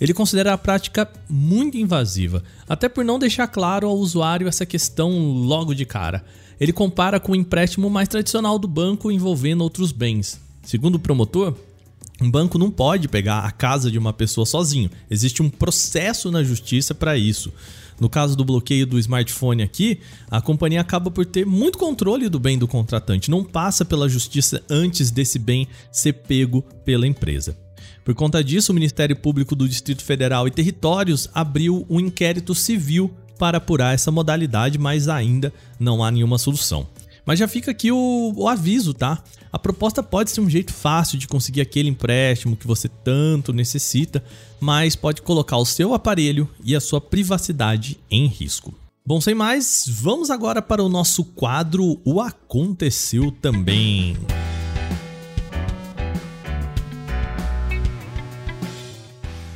Ele 0.00 0.14
considera 0.14 0.52
a 0.52 0.58
prática 0.58 1.08
muito 1.28 1.76
invasiva, 1.76 2.42
até 2.68 2.88
por 2.88 3.04
não 3.04 3.18
deixar 3.18 3.46
claro 3.46 3.86
ao 3.86 3.98
usuário 3.98 4.48
essa 4.48 4.64
questão 4.64 5.32
logo 5.32 5.74
de 5.74 5.84
cara. 5.84 6.24
Ele 6.58 6.72
compara 6.72 7.20
com 7.20 7.32
o 7.32 7.36
empréstimo 7.36 7.90
mais 7.90 8.08
tradicional 8.08 8.58
do 8.58 8.68
banco 8.68 9.10
envolvendo 9.10 9.62
outros 9.62 9.92
bens. 9.92 10.40
Segundo 10.62 10.96
o 10.96 11.00
promotor, 11.00 11.54
Um 12.22 12.30
banco 12.30 12.58
não 12.58 12.70
pode 12.70 13.08
pegar 13.08 13.40
a 13.40 13.50
casa 13.50 13.90
de 13.90 13.98
uma 13.98 14.12
pessoa 14.12 14.44
sozinho. 14.44 14.90
Existe 15.10 15.40
um 15.40 15.48
processo 15.48 16.30
na 16.30 16.44
justiça 16.44 16.94
para 16.94 17.16
isso. 17.16 17.50
No 17.98 18.10
caso 18.10 18.36
do 18.36 18.44
bloqueio 18.44 18.86
do 18.86 18.98
smartphone 18.98 19.62
aqui, 19.62 20.00
a 20.30 20.40
companhia 20.40 20.82
acaba 20.82 21.10
por 21.10 21.24
ter 21.24 21.46
muito 21.46 21.78
controle 21.78 22.28
do 22.28 22.38
bem 22.38 22.58
do 22.58 22.68
contratante, 22.68 23.30
não 23.30 23.42
passa 23.42 23.84
pela 23.84 24.08
justiça 24.08 24.62
antes 24.68 25.10
desse 25.10 25.38
bem 25.38 25.66
ser 25.90 26.12
pego 26.12 26.62
pela 26.84 27.06
empresa. 27.06 27.56
Por 28.04 28.14
conta 28.14 28.42
disso, 28.42 28.72
o 28.72 28.74
Ministério 28.74 29.16
Público 29.16 29.54
do 29.54 29.68
Distrito 29.68 30.02
Federal 30.02 30.46
e 30.46 30.50
Territórios 30.50 31.28
abriu 31.34 31.86
um 31.88 32.00
inquérito 32.00 32.54
civil 32.54 33.10
para 33.38 33.58
apurar 33.58 33.94
essa 33.94 34.10
modalidade, 34.10 34.78
mas 34.78 35.08
ainda 35.08 35.52
não 35.78 36.04
há 36.04 36.10
nenhuma 36.10 36.38
solução. 36.38 36.86
Mas 37.24 37.38
já 37.38 37.46
fica 37.46 37.70
aqui 37.70 37.92
o, 37.92 38.32
o, 38.36 38.48
aviso, 38.48 38.92
tá? 38.92 39.22
A 39.52 39.58
proposta 39.58 40.02
pode 40.02 40.30
ser 40.30 40.40
um 40.40 40.50
jeito 40.50 40.72
fácil 40.72 41.18
de 41.18 41.28
conseguir 41.28 41.60
aquele 41.60 41.88
empréstimo 41.88 42.56
que 42.56 42.66
você 42.66 42.88
tanto 42.88 43.52
necessita, 43.52 44.22
mas 44.58 44.96
pode 44.96 45.22
colocar 45.22 45.56
o 45.56 45.64
seu 45.64 45.94
aparelho 45.94 46.48
e 46.64 46.74
a 46.74 46.80
sua 46.80 47.00
privacidade 47.00 47.98
em 48.10 48.26
risco. 48.26 48.74
Bom, 49.06 49.20
sem 49.20 49.34
mais, 49.34 49.84
vamos 49.88 50.30
agora 50.30 50.60
para 50.60 50.82
o 50.82 50.88
nosso 50.88 51.24
quadro 51.24 52.00
O 52.04 52.20
Aconteceu 52.20 53.30
Também. 53.30 54.16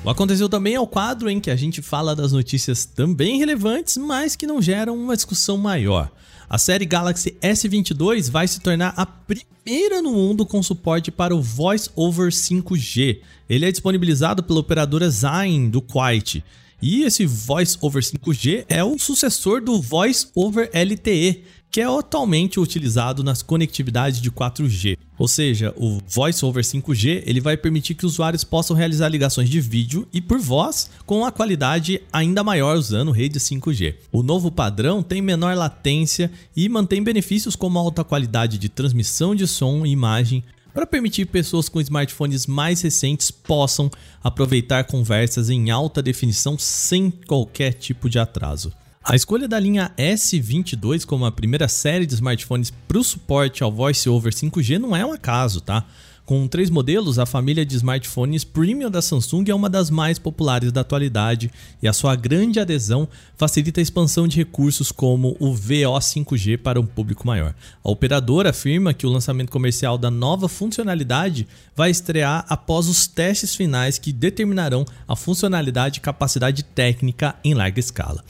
O 0.04 0.10
Aconteceu 0.10 0.50
também 0.50 0.74
é 0.74 0.80
o 0.80 0.86
quadro 0.86 1.30
em 1.30 1.40
que 1.40 1.50
a 1.50 1.56
gente 1.56 1.80
fala 1.80 2.14
das 2.14 2.30
notícias 2.30 2.84
também 2.84 3.38
relevantes, 3.38 3.96
mas 3.96 4.36
que 4.36 4.46
não 4.46 4.60
geram 4.60 4.94
uma 4.94 5.16
discussão 5.16 5.56
maior. 5.56 6.12
A 6.46 6.58
série 6.58 6.84
Galaxy 6.84 7.34
S22 7.40 8.30
vai 8.30 8.46
se 8.46 8.60
tornar 8.60 8.92
a 8.98 9.06
primeira 9.06 10.02
no 10.02 10.12
mundo 10.12 10.44
com 10.44 10.62
suporte 10.62 11.10
para 11.10 11.34
o 11.34 11.40
Voice 11.40 11.88
over 11.96 12.30
5G. 12.30 13.20
Ele 13.48 13.64
é 13.64 13.70
disponibilizado 13.70 14.42
pela 14.42 14.60
operadora 14.60 15.08
Zain 15.08 15.70
do 15.70 15.80
Kuwait. 15.80 16.44
E 16.82 17.02
esse 17.04 17.24
Voice 17.24 17.78
over 17.80 18.02
5G 18.02 18.66
é 18.68 18.84
o 18.84 18.98
sucessor 18.98 19.62
do 19.62 19.80
Voice 19.80 20.26
over 20.34 20.70
LTE, 20.74 21.44
que 21.74 21.80
é 21.80 21.86
atualmente 21.86 22.60
utilizado 22.60 23.24
nas 23.24 23.42
conectividades 23.42 24.20
de 24.20 24.30
4G. 24.30 24.96
Ou 25.18 25.26
seja, 25.26 25.74
o 25.76 25.98
Voice 26.06 26.44
over 26.44 26.62
5G 26.62 27.24
ele 27.26 27.40
vai 27.40 27.56
permitir 27.56 27.96
que 27.96 28.06
usuários 28.06 28.44
possam 28.44 28.76
realizar 28.76 29.08
ligações 29.08 29.50
de 29.50 29.60
vídeo 29.60 30.06
e 30.12 30.20
por 30.20 30.38
voz 30.38 30.88
com 31.04 31.24
a 31.24 31.32
qualidade 31.32 32.00
ainda 32.12 32.44
maior 32.44 32.76
usando 32.76 33.10
rede 33.10 33.40
5G. 33.40 33.96
O 34.12 34.22
novo 34.22 34.52
padrão 34.52 35.02
tem 35.02 35.20
menor 35.20 35.56
latência 35.56 36.30
e 36.54 36.68
mantém 36.68 37.02
benefícios 37.02 37.56
como 37.56 37.76
alta 37.76 38.04
qualidade 38.04 38.56
de 38.56 38.68
transmissão 38.68 39.34
de 39.34 39.48
som 39.48 39.84
e 39.84 39.90
imagem, 39.90 40.44
para 40.72 40.86
permitir 40.86 41.26
pessoas 41.26 41.68
com 41.68 41.80
smartphones 41.80 42.46
mais 42.46 42.82
recentes 42.82 43.32
possam 43.32 43.90
aproveitar 44.22 44.84
conversas 44.84 45.50
em 45.50 45.72
alta 45.72 46.00
definição 46.00 46.56
sem 46.56 47.10
qualquer 47.10 47.72
tipo 47.72 48.08
de 48.08 48.20
atraso. 48.20 48.72
A 49.06 49.14
escolha 49.14 49.46
da 49.46 49.60
linha 49.60 49.92
S22 49.98 51.04
como 51.04 51.26
a 51.26 51.30
primeira 51.30 51.68
série 51.68 52.06
de 52.06 52.14
smartphones 52.14 52.72
para 52.88 52.96
o 52.96 53.04
suporte 53.04 53.62
ao 53.62 53.70
Voice 53.70 54.08
over 54.08 54.32
5G 54.32 54.78
não 54.78 54.96
é 54.96 55.04
um 55.04 55.12
acaso, 55.12 55.60
tá? 55.60 55.84
Com 56.24 56.48
três 56.48 56.70
modelos, 56.70 57.18
a 57.18 57.26
família 57.26 57.66
de 57.66 57.76
smartphones 57.76 58.44
premium 58.44 58.90
da 58.90 59.02
Samsung 59.02 59.44
é 59.50 59.54
uma 59.54 59.68
das 59.68 59.90
mais 59.90 60.18
populares 60.18 60.72
da 60.72 60.80
atualidade 60.80 61.50
e 61.82 61.86
a 61.86 61.92
sua 61.92 62.16
grande 62.16 62.58
adesão 62.58 63.06
facilita 63.36 63.78
a 63.78 63.82
expansão 63.82 64.26
de 64.26 64.38
recursos 64.38 64.90
como 64.90 65.36
o 65.38 65.52
VO 65.54 65.98
5G 65.98 66.56
para 66.56 66.80
um 66.80 66.86
público 66.86 67.26
maior. 67.26 67.54
A 67.84 67.90
operadora 67.90 68.50
afirma 68.50 68.94
que 68.94 69.06
o 69.06 69.10
lançamento 69.10 69.52
comercial 69.52 69.98
da 69.98 70.10
nova 70.10 70.48
funcionalidade 70.48 71.46
vai 71.76 71.90
estrear 71.90 72.46
após 72.48 72.88
os 72.88 73.06
testes 73.06 73.54
finais 73.54 73.98
que 73.98 74.14
determinarão 74.14 74.86
a 75.06 75.14
funcionalidade 75.14 75.98
e 75.98 76.00
capacidade 76.00 76.62
técnica 76.62 77.34
em 77.44 77.52
larga 77.52 77.78
escala. 77.78 78.24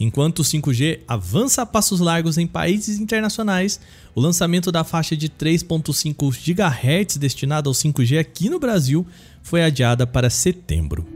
Enquanto 0.00 0.40
o 0.40 0.44
5G 0.44 1.00
avança 1.08 1.62
a 1.62 1.66
passos 1.66 1.98
largos 1.98 2.38
em 2.38 2.46
países 2.46 3.00
internacionais, 3.00 3.80
o 4.14 4.20
lançamento 4.20 4.70
da 4.70 4.84
faixa 4.84 5.16
de 5.16 5.28
3.5 5.28 6.30
GHz 6.30 7.16
destinada 7.16 7.68
ao 7.68 7.74
5G 7.74 8.18
aqui 8.18 8.48
no 8.48 8.60
Brasil 8.60 9.06
foi 9.42 9.62
adiada 9.62 10.06
para 10.06 10.30
setembro. 10.30 11.06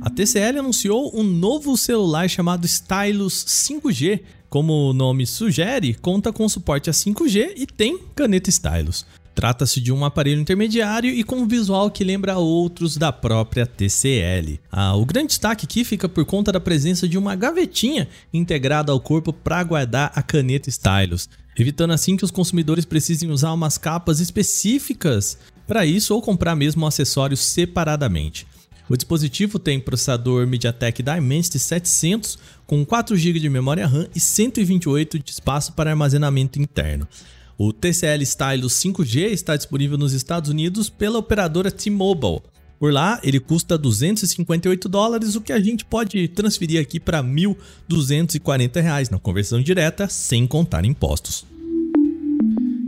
A 0.00 0.08
TCL 0.08 0.58
anunciou 0.58 1.12
um 1.14 1.22
novo 1.22 1.76
celular 1.76 2.28
chamado 2.28 2.66
Stylus 2.66 3.44
5G. 3.44 4.22
Como 4.48 4.72
o 4.72 4.92
nome 4.92 5.26
sugere, 5.26 5.94
conta 5.94 6.32
com 6.32 6.48
suporte 6.48 6.90
a 6.90 6.92
5G 6.92 7.52
e 7.54 7.66
tem 7.66 7.98
caneta 8.16 8.48
Stylus. 8.50 9.04
Trata-se 9.40 9.80
de 9.80 9.90
um 9.90 10.04
aparelho 10.04 10.38
intermediário 10.38 11.08
e 11.08 11.24
com 11.24 11.36
um 11.36 11.48
visual 11.48 11.90
que 11.90 12.04
lembra 12.04 12.36
outros 12.36 12.98
da 12.98 13.10
própria 13.10 13.64
TCL. 13.64 14.60
Ah, 14.70 14.94
o 14.94 15.06
grande 15.06 15.28
destaque 15.28 15.64
aqui 15.64 15.82
fica 15.82 16.06
por 16.06 16.26
conta 16.26 16.52
da 16.52 16.60
presença 16.60 17.08
de 17.08 17.16
uma 17.16 17.34
gavetinha 17.34 18.06
integrada 18.34 18.92
ao 18.92 19.00
corpo 19.00 19.32
para 19.32 19.64
guardar 19.64 20.12
a 20.14 20.20
caneta 20.20 20.68
Stylus, 20.68 21.26
evitando 21.58 21.94
assim 21.94 22.18
que 22.18 22.24
os 22.26 22.30
consumidores 22.30 22.84
precisem 22.84 23.30
usar 23.30 23.54
umas 23.54 23.78
capas 23.78 24.20
específicas 24.20 25.38
para 25.66 25.86
isso 25.86 26.14
ou 26.14 26.20
comprar 26.20 26.54
mesmo 26.54 26.84
o 26.84 26.86
acessório 26.86 27.34
separadamente. 27.34 28.46
O 28.90 28.94
dispositivo 28.94 29.58
tem 29.58 29.80
processador 29.80 30.46
MediaTek 30.46 31.02
Dimensity 31.02 31.58
700 31.58 32.38
com 32.66 32.84
4 32.84 33.16
GB 33.16 33.40
de 33.40 33.48
memória 33.48 33.86
RAM 33.86 34.06
e 34.14 34.20
128 34.20 35.18
de 35.18 35.30
espaço 35.30 35.72
para 35.72 35.88
armazenamento 35.88 36.60
interno. 36.60 37.08
O 37.62 37.74
TCL 37.74 38.22
Stylus 38.24 38.72
5G 38.72 39.32
está 39.32 39.54
disponível 39.54 39.98
nos 39.98 40.14
Estados 40.14 40.48
Unidos 40.48 40.88
pela 40.88 41.18
operadora 41.18 41.70
T-Mobile. 41.70 42.40
Por 42.78 42.90
lá, 42.90 43.20
ele 43.22 43.38
custa 43.38 43.76
258 43.76 44.88
dólares, 44.88 45.36
o 45.36 45.42
que 45.42 45.52
a 45.52 45.60
gente 45.60 45.84
pode 45.84 46.26
transferir 46.28 46.80
aqui 46.80 46.98
para 46.98 47.22
1.240 47.22 48.80
reais 48.80 49.10
na 49.10 49.18
conversão 49.18 49.60
direta, 49.60 50.08
sem 50.08 50.46
contar 50.46 50.86
impostos. 50.86 51.44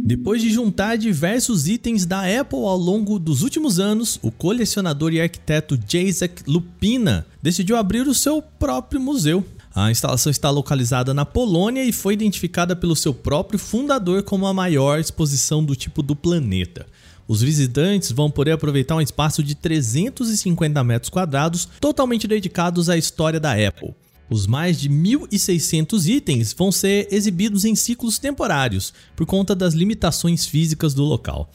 Depois 0.03 0.41
de 0.41 0.49
juntar 0.49 0.97
diversos 0.97 1.69
itens 1.69 2.07
da 2.07 2.21
Apple 2.21 2.61
ao 2.61 2.79
longo 2.79 3.19
dos 3.19 3.43
últimos 3.43 3.79
anos, 3.79 4.19
o 4.23 4.31
colecionador 4.31 5.13
e 5.13 5.21
arquiteto 5.21 5.79
Jacek 5.87 6.45
Lupina 6.47 7.27
decidiu 7.43 7.77
abrir 7.77 8.09
o 8.09 8.15
seu 8.15 8.41
próprio 8.41 8.99
museu. 8.99 9.45
A 9.75 9.91
instalação 9.91 10.31
está 10.31 10.51
localizada 10.51 11.15
na 11.15 11.25
Polônia 11.25 11.83
e 11.83 11.93
foi 11.93 12.13
identificada 12.13 12.77
pelo 12.77 12.95
seu 12.95 13.15
próprio 13.15 13.59
fundador 13.59 14.23
como 14.23 14.47
a 14.47 14.53
maior 14.53 14.99
exposição 14.99 15.65
do 15.65 15.75
tipo 15.75 16.03
do 16.03 16.15
planeta. 16.15 16.87
Os 17.27 17.41
visitantes 17.41 18.13
vão 18.13 18.31
poder 18.31 18.53
aproveitar 18.53 18.97
um 18.97 19.01
espaço 19.01 19.43
de 19.43 19.55
350 19.55 20.85
metros 20.85 21.09
quadrados 21.09 21.67
totalmente 21.81 22.29
dedicados 22.29 22.91
à 22.91 22.99
história 22.99 23.41
da 23.41 23.53
Apple. 23.53 23.95
Os 24.29 24.47
mais 24.47 24.79
de 24.79 24.91
1.600 24.91 26.07
itens 26.07 26.53
vão 26.53 26.71
ser 26.71 27.09
exibidos 27.11 27.65
em 27.65 27.75
ciclos 27.75 28.19
temporários, 28.19 28.93
por 29.17 29.25
conta 29.25 29.55
das 29.55 29.73
limitações 29.73 30.45
físicas 30.45 30.93
do 30.93 31.05
local. 31.05 31.51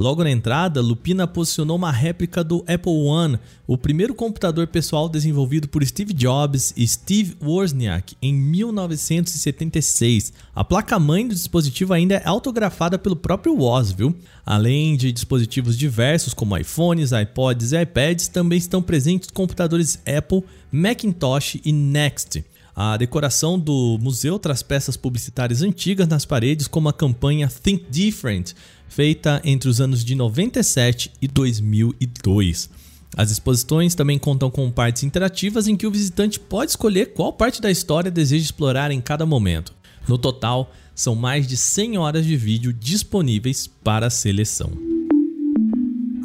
Logo 0.00 0.24
na 0.24 0.30
entrada, 0.30 0.80
Lupina 0.80 1.26
posicionou 1.26 1.76
uma 1.76 1.92
réplica 1.92 2.42
do 2.42 2.64
Apple 2.66 2.90
One, 2.90 3.38
o 3.66 3.76
primeiro 3.76 4.14
computador 4.14 4.66
pessoal 4.66 5.10
desenvolvido 5.10 5.68
por 5.68 5.84
Steve 5.84 6.14
Jobs 6.14 6.72
e 6.74 6.88
Steve 6.88 7.36
Wozniak 7.38 8.16
em 8.22 8.32
1976. 8.32 10.32
A 10.54 10.64
placa-mãe 10.64 11.28
do 11.28 11.34
dispositivo 11.34 11.92
ainda 11.92 12.14
é 12.14 12.26
autografada 12.26 12.98
pelo 12.98 13.14
próprio 13.14 13.54
Woz, 13.54 13.92
viu? 13.92 14.16
Além 14.46 14.96
de 14.96 15.12
dispositivos 15.12 15.76
diversos 15.76 16.32
como 16.32 16.56
iPhones, 16.56 17.10
iPods 17.12 17.72
e 17.72 17.82
iPads, 17.82 18.28
também 18.28 18.56
estão 18.56 18.80
presentes 18.80 19.28
computadores 19.28 20.00
Apple, 20.06 20.42
Macintosh 20.72 21.58
e 21.62 21.74
Next. 21.74 22.42
A 22.74 22.96
decoração 22.96 23.58
do 23.58 23.98
museu 24.00 24.38
traz 24.38 24.62
peças 24.62 24.96
publicitárias 24.96 25.60
antigas 25.60 26.08
nas 26.08 26.24
paredes, 26.24 26.66
como 26.66 26.88
a 26.88 26.92
campanha 26.94 27.46
Think 27.46 27.84
Different, 27.90 28.54
feita 28.90 29.40
entre 29.44 29.68
os 29.68 29.80
anos 29.80 30.04
de 30.04 30.14
97 30.14 31.12
e 31.22 31.28
2002. 31.28 32.68
As 33.16 33.30
exposições 33.30 33.94
também 33.94 34.18
contam 34.18 34.50
com 34.50 34.70
partes 34.70 35.04
interativas 35.04 35.66
em 35.66 35.76
que 35.76 35.86
o 35.86 35.90
visitante 35.90 36.38
pode 36.38 36.72
escolher 36.72 37.14
qual 37.14 37.32
parte 37.32 37.62
da 37.62 37.70
história 37.70 38.10
deseja 38.10 38.44
explorar 38.44 38.90
em 38.90 39.00
cada 39.00 39.24
momento. 39.24 39.72
No 40.08 40.18
total, 40.18 40.72
são 40.94 41.14
mais 41.14 41.46
de 41.46 41.56
100 41.56 41.98
horas 41.98 42.26
de 42.26 42.36
vídeo 42.36 42.72
disponíveis 42.72 43.66
para 43.66 44.10
seleção. 44.10 44.89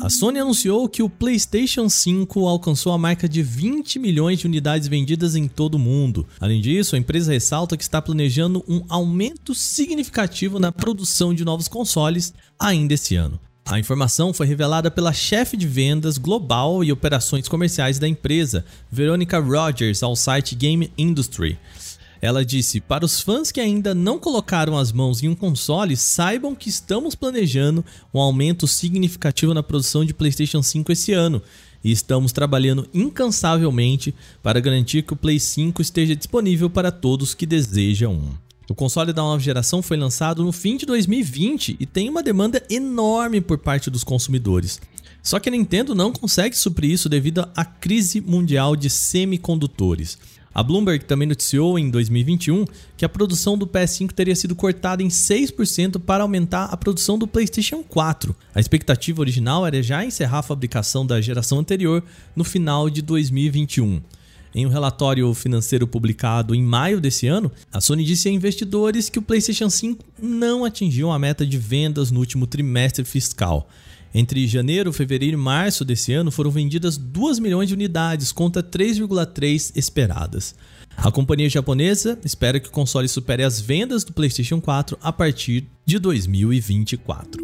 A 0.05 0.09
Sony 0.11 0.37
anunciou 0.37 0.87
que 0.87 1.01
o 1.01 1.09
PlayStation 1.09 1.89
5 1.89 2.45
alcançou 2.45 2.93
a 2.93 2.97
marca 2.97 3.27
de 3.27 3.41
20 3.41 3.97
milhões 3.97 4.37
de 4.37 4.45
unidades 4.45 4.87
vendidas 4.87 5.35
em 5.35 5.47
todo 5.47 5.73
o 5.73 5.79
mundo. 5.79 6.27
Além 6.39 6.61
disso, 6.61 6.95
a 6.95 6.99
empresa 6.99 7.31
ressalta 7.31 7.75
que 7.75 7.81
está 7.81 7.99
planejando 7.99 8.63
um 8.67 8.83
aumento 8.87 9.55
significativo 9.55 10.59
na 10.59 10.71
produção 10.71 11.33
de 11.33 11.43
novos 11.43 11.67
consoles 11.67 12.35
ainda 12.59 12.93
esse 12.93 13.15
ano. 13.15 13.39
A 13.65 13.79
informação 13.79 14.31
foi 14.31 14.45
revelada 14.45 14.91
pela 14.91 15.11
chefe 15.11 15.57
de 15.57 15.65
vendas 15.65 16.19
global 16.19 16.83
e 16.83 16.91
operações 16.91 17.47
comerciais 17.47 17.97
da 17.97 18.07
empresa, 18.07 18.63
Veronica 18.91 19.39
Rogers, 19.39 20.03
ao 20.03 20.15
site 20.15 20.53
Game 20.53 20.91
Industry. 20.95 21.57
Ela 22.25 22.43
disse: 22.43 22.81
Para 22.81 23.05
os 23.05 23.21
fãs 23.21 23.51
que 23.51 23.61
ainda 23.61 23.93
não 23.93 24.17
colocaram 24.17 24.75
as 24.75 24.91
mãos 24.91 25.21
em 25.21 25.29
um 25.29 25.35
console, 25.35 25.95
saibam 25.95 26.55
que 26.55 26.69
estamos 26.69 27.13
planejando 27.13 27.85
um 28.11 28.19
aumento 28.19 28.65
significativo 28.65 29.53
na 29.53 29.61
produção 29.61 30.03
de 30.03 30.11
PlayStation 30.11 30.63
5 30.63 30.91
esse 30.91 31.13
ano 31.13 31.39
e 31.83 31.91
estamos 31.91 32.31
trabalhando 32.31 32.89
incansavelmente 32.91 34.15
para 34.41 34.59
garantir 34.59 35.03
que 35.03 35.13
o 35.13 35.15
Play 35.15 35.39
5 35.39 35.79
esteja 35.83 36.15
disponível 36.15 36.67
para 36.67 36.91
todos 36.91 37.35
que 37.35 37.45
desejam 37.45 38.13
um. 38.13 38.31
O 38.67 38.73
console 38.73 39.13
da 39.13 39.21
nova 39.21 39.39
geração 39.39 39.83
foi 39.83 39.95
lançado 39.95 40.43
no 40.43 40.51
fim 40.51 40.77
de 40.77 40.87
2020 40.87 41.77
e 41.79 41.85
tem 41.85 42.09
uma 42.09 42.23
demanda 42.23 42.59
enorme 42.71 43.39
por 43.39 43.59
parte 43.59 43.91
dos 43.91 44.03
consumidores. 44.03 44.81
Só 45.21 45.39
que 45.39 45.49
a 45.49 45.51
Nintendo 45.51 45.93
não 45.93 46.11
consegue 46.11 46.57
suprir 46.57 46.89
isso 46.89 47.07
devido 47.07 47.47
à 47.55 47.63
crise 47.63 48.19
mundial 48.19 48.75
de 48.75 48.89
semicondutores. 48.89 50.17
A 50.55 50.63
Bloomberg 50.63 51.03
também 51.03 51.27
noticiou 51.27 51.77
em 51.77 51.89
2021 51.89 52.63
que 52.95 53.03
a 53.03 53.09
produção 53.09 53.57
do 53.57 53.67
PS5 53.67 54.13
teria 54.13 54.33
sido 54.33 54.55
cortada 54.55 55.03
em 55.03 55.09
6% 55.09 55.99
para 55.99 56.23
aumentar 56.23 56.67
a 56.67 56.77
produção 56.77 57.19
do 57.19 57.27
PlayStation 57.27 57.83
4. 57.83 58.33
A 58.53 58.59
expectativa 58.61 59.19
original 59.19 59.67
era 59.67 59.83
já 59.83 60.05
encerrar 60.05 60.39
a 60.39 60.43
fabricação 60.43 61.05
da 61.05 61.19
geração 61.19 61.59
anterior 61.59 62.01
no 62.33 62.45
final 62.45 62.89
de 62.89 63.01
2021. 63.01 64.01
Em 64.57 64.65
um 64.65 64.69
relatório 64.69 65.33
financeiro 65.33 65.85
publicado 65.85 66.55
em 66.55 66.63
maio 66.63 67.01
desse 67.01 67.27
ano, 67.27 67.51
a 67.69 67.81
Sony 67.81 68.05
disse 68.05 68.29
a 68.29 68.31
investidores 68.31 69.09
que 69.09 69.19
o 69.19 69.21
PlayStation 69.21 69.69
5 69.69 70.05
não 70.17 70.63
atingiu 70.63 71.11
a 71.11 71.19
meta 71.19 71.45
de 71.45 71.57
vendas 71.57 72.11
no 72.11 72.21
último 72.21 72.47
trimestre 72.47 73.03
fiscal. 73.03 73.67
Entre 74.17 74.47
janeiro, 74.47 74.93
fevereiro 74.93 75.37
e 75.37 75.41
março 75.41 75.83
desse 75.83 76.13
ano 76.13 76.31
foram 76.31 76.49
vendidas 76.49 76.95
2 76.95 77.37
milhões 77.37 77.67
de 77.67 77.73
unidades 77.73 78.31
contra 78.31 78.63
3,3 78.63 79.73
esperadas. 79.75 80.55
A 80.95 81.11
companhia 81.11 81.49
japonesa 81.49 82.17
espera 82.23 82.57
que 82.57 82.69
o 82.69 82.71
console 82.71 83.09
supere 83.09 83.43
as 83.43 83.59
vendas 83.59 84.05
do 84.05 84.13
PlayStation 84.13 84.61
4 84.61 84.97
a 85.01 85.11
partir 85.11 85.67
de 85.85 85.99
2024. 85.99 87.43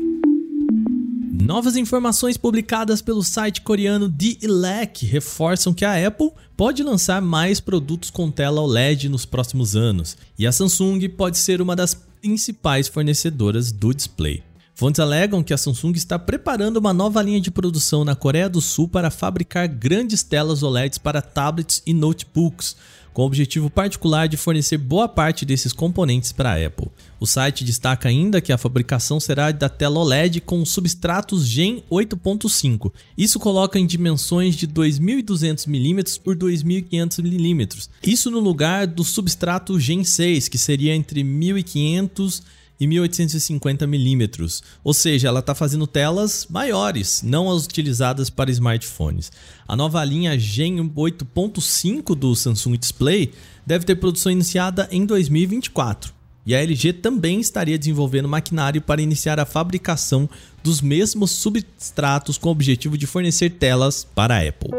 Novas 1.43 1.75
informações 1.75 2.37
publicadas 2.37 3.01
pelo 3.01 3.21
site 3.21 3.59
coreano 3.59 4.09
The 4.09 4.37
Elec 4.41 5.05
reforçam 5.05 5.73
que 5.73 5.83
a 5.83 6.07
Apple 6.07 6.31
pode 6.55 6.83
lançar 6.83 7.21
mais 7.21 7.59
produtos 7.59 8.09
com 8.09 8.31
tela 8.31 8.61
OLED 8.61 9.09
nos 9.09 9.25
próximos 9.25 9.75
anos, 9.75 10.15
e 10.39 10.47
a 10.47 10.53
Samsung 10.53 11.09
pode 11.09 11.37
ser 11.37 11.61
uma 11.61 11.75
das 11.75 11.93
principais 11.93 12.87
fornecedoras 12.87 13.73
do 13.73 13.93
display. 13.93 14.41
Fontes 14.81 14.99
alegam 14.99 15.43
que 15.43 15.53
a 15.53 15.57
Samsung 15.59 15.91
está 15.91 16.17
preparando 16.17 16.77
uma 16.77 16.91
nova 16.91 17.21
linha 17.21 17.39
de 17.39 17.51
produção 17.51 18.03
na 18.03 18.15
Coreia 18.15 18.49
do 18.49 18.59
Sul 18.59 18.87
para 18.87 19.11
fabricar 19.11 19.67
grandes 19.67 20.23
telas 20.23 20.63
OLEDs 20.63 20.97
para 20.97 21.21
tablets 21.21 21.83
e 21.85 21.93
notebooks, 21.93 22.75
com 23.13 23.21
o 23.21 23.25
objetivo 23.27 23.69
particular 23.69 24.27
de 24.27 24.37
fornecer 24.37 24.79
boa 24.79 25.07
parte 25.07 25.45
desses 25.45 25.71
componentes 25.71 26.31
para 26.31 26.53
a 26.53 26.65
Apple. 26.65 26.87
O 27.19 27.27
site 27.27 27.63
destaca 27.63 28.09
ainda 28.09 28.41
que 28.41 28.51
a 28.51 28.57
fabricação 28.57 29.19
será 29.19 29.51
da 29.51 29.69
tela 29.69 29.99
OLED 29.99 30.41
com 30.41 30.65
substratos 30.65 31.45
Gen 31.45 31.83
8.5. 31.91 32.91
Isso 33.15 33.39
coloca 33.39 33.77
em 33.77 33.85
dimensões 33.85 34.55
de 34.55 34.67
2.200mm 34.67 36.19
por 36.23 36.35
2.500mm. 36.35 37.87
Isso 38.01 38.31
no 38.31 38.39
lugar 38.39 38.87
do 38.87 39.03
substrato 39.03 39.79
Gen 39.79 40.03
6, 40.03 40.47
que 40.47 40.57
seria 40.57 40.95
entre 40.95 41.23
1.500 41.23 42.41
e 42.81 42.87
1850mm, 42.87 44.63
ou 44.83 44.91
seja, 44.91 45.27
ela 45.27 45.39
está 45.39 45.53
fazendo 45.53 45.85
telas 45.85 46.47
maiores, 46.49 47.21
não 47.23 47.47
as 47.51 47.63
utilizadas 47.63 48.27
para 48.31 48.49
smartphones. 48.49 49.31
A 49.67 49.75
nova 49.75 50.03
linha 50.03 50.37
Gen 50.39 50.89
8.5 50.89 52.15
do 52.15 52.35
Samsung 52.35 52.75
Display 52.79 53.33
deve 53.63 53.85
ter 53.85 53.97
produção 53.97 54.31
iniciada 54.31 54.89
em 54.91 55.05
2024. 55.05 56.11
E 56.43 56.55
a 56.55 56.59
LG 56.59 56.93
também 56.93 57.39
estaria 57.39 57.77
desenvolvendo 57.77 58.27
maquinário 58.27 58.81
para 58.81 58.99
iniciar 58.99 59.39
a 59.39 59.45
fabricação 59.45 60.27
dos 60.63 60.81
mesmos 60.81 61.29
substratos 61.29 62.39
com 62.39 62.49
o 62.49 62.51
objetivo 62.51 62.97
de 62.97 63.05
fornecer 63.05 63.51
telas 63.51 64.03
para 64.03 64.37
a 64.37 64.47
Apple. 64.47 64.71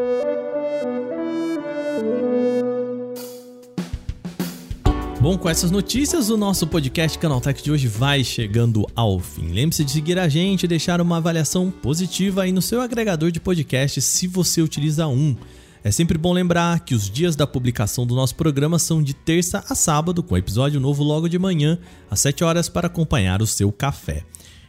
Bom, 5.23 5.39
com 5.39 5.49
essas 5.49 5.71
notícias, 5.71 6.31
o 6.31 6.37
nosso 6.37 6.67
podcast 6.67 7.17
Canaltech 7.17 7.63
de 7.63 7.71
hoje 7.71 7.87
vai 7.87 8.25
chegando 8.25 8.85
ao 8.93 9.21
fim. 9.21 9.53
Lembre-se 9.53 9.85
de 9.85 9.93
seguir 9.93 10.19
a 10.19 10.29
gente 10.29 10.65
e 10.65 10.69
deixar 10.69 11.01
uma 11.01 11.19
avaliação 11.19 11.71
positiva 11.71 12.43
aí 12.43 12.51
no 12.51 12.61
seu 12.61 12.81
agregador 12.81 13.31
de 13.31 13.39
podcast 13.39 14.03
se 14.03 14.27
você 14.27 14.61
utiliza 14.61 15.07
um. 15.07 15.37
É 15.85 15.93
sempre 15.93 16.19
bom 16.19 16.33
lembrar 16.33 16.81
que 16.81 16.93
os 16.93 17.09
dias 17.09 17.37
da 17.37 17.47
publicação 17.47 18.05
do 18.05 18.17
nosso 18.17 18.35
programa 18.35 18.81
são 18.81 19.01
de 19.01 19.15
terça 19.15 19.65
a 19.69 19.77
sábado, 19.77 20.25
com 20.25 20.37
episódio 20.37 20.81
novo 20.81 21.05
logo 21.05 21.29
de 21.29 21.39
manhã, 21.39 21.79
às 22.11 22.19
7 22.19 22.43
horas, 22.43 22.69
para 22.69 22.89
acompanhar 22.89 23.41
o 23.41 23.47
seu 23.47 23.71
café. 23.71 24.25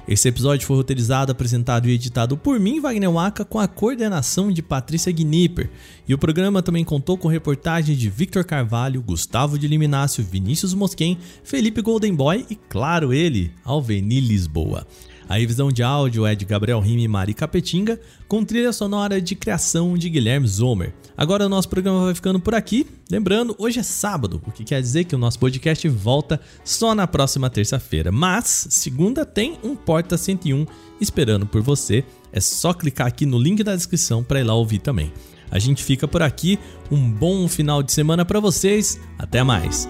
Esse 0.06 0.28
episódio 0.28 0.68
foi 0.68 0.76
roteirizado, 0.76 1.32
apresentado 1.32 1.88
e 1.88 1.94
editado 1.94 2.36
por 2.36 2.60
mim, 2.60 2.82
Wagner 2.82 3.10
Waka, 3.10 3.46
com 3.46 3.58
a 3.58 3.70
coordenação 3.70 4.52
de 4.52 4.62
Patrícia 4.62 5.14
Gnipper. 5.14 5.70
E 6.06 6.14
o 6.14 6.18
programa 6.18 6.62
também 6.62 6.84
contou 6.84 7.18
com 7.18 7.30
reportagens 7.30 7.98
de 7.98 8.10
Victor 8.10 8.44
Carvalho, 8.44 9.02
Gustavo 9.02 9.58
de 9.58 9.66
Liminácio, 9.66 10.22
Vinícius 10.22 10.74
Mosquen, 10.74 11.18
Felipe 11.42 11.82
Goldenboy 11.82 12.46
e, 12.50 12.56
claro, 12.56 13.14
ele, 13.14 13.54
Alveni 13.64 14.20
Lisboa. 14.20 14.86
A 15.34 15.38
revisão 15.38 15.72
de 15.72 15.82
áudio 15.82 16.28
é 16.28 16.36
de 16.36 16.46
Gabriel 16.46 16.80
Rime 16.80 17.06
e 17.06 17.08
Mari 17.08 17.34
Capetinga, 17.34 18.00
com 18.28 18.46
trilha 18.46 18.72
sonora 18.72 19.20
de 19.20 19.34
criação 19.34 19.98
de 19.98 20.08
Guilherme 20.08 20.48
Zomer. 20.48 20.94
Agora 21.18 21.48
o 21.48 21.50
nosso 21.50 21.68
programa 21.68 22.04
vai 22.04 22.14
ficando 22.14 22.40
por 22.40 22.54
aqui. 22.54 22.86
Lembrando, 23.10 23.56
hoje 23.58 23.80
é 23.80 23.84
sábado, 23.84 24.40
o 24.46 24.52
que 24.52 24.64
quer 24.64 24.80
dizer 24.80 25.06
que 25.06 25.16
o 25.16 25.18
nosso 25.18 25.40
podcast 25.40 25.90
volta 25.90 26.40
só 26.64 26.94
na 26.94 27.08
próxima 27.08 27.50
terça-feira. 27.50 28.12
Mas, 28.12 28.68
segunda 28.70 29.26
tem 29.26 29.58
um 29.64 29.76
Porta 29.76 30.20
101 30.20 30.68
esperando 31.02 31.48
por 31.48 31.64
você. 31.64 32.04
É 32.32 32.40
só 32.40 32.72
clicar 32.72 33.08
aqui 33.08 33.26
no 33.26 33.40
link 33.40 33.64
da 33.64 33.76
descrição 33.76 34.24
para 34.24 34.40
ir 34.40 34.44
lá 34.44 34.54
ouvir 34.54 34.82
também. 34.82 35.12
A 35.50 35.58
gente 35.58 35.84
fica 35.84 36.08
por 36.08 36.22
aqui. 36.22 36.60
Um 36.92 37.10
bom 37.10 37.48
final 37.48 37.82
de 37.82 37.92
semana 37.92 38.24
para 38.24 38.40
vocês. 38.40 39.00
Até 39.18 39.42
mais. 39.42 39.90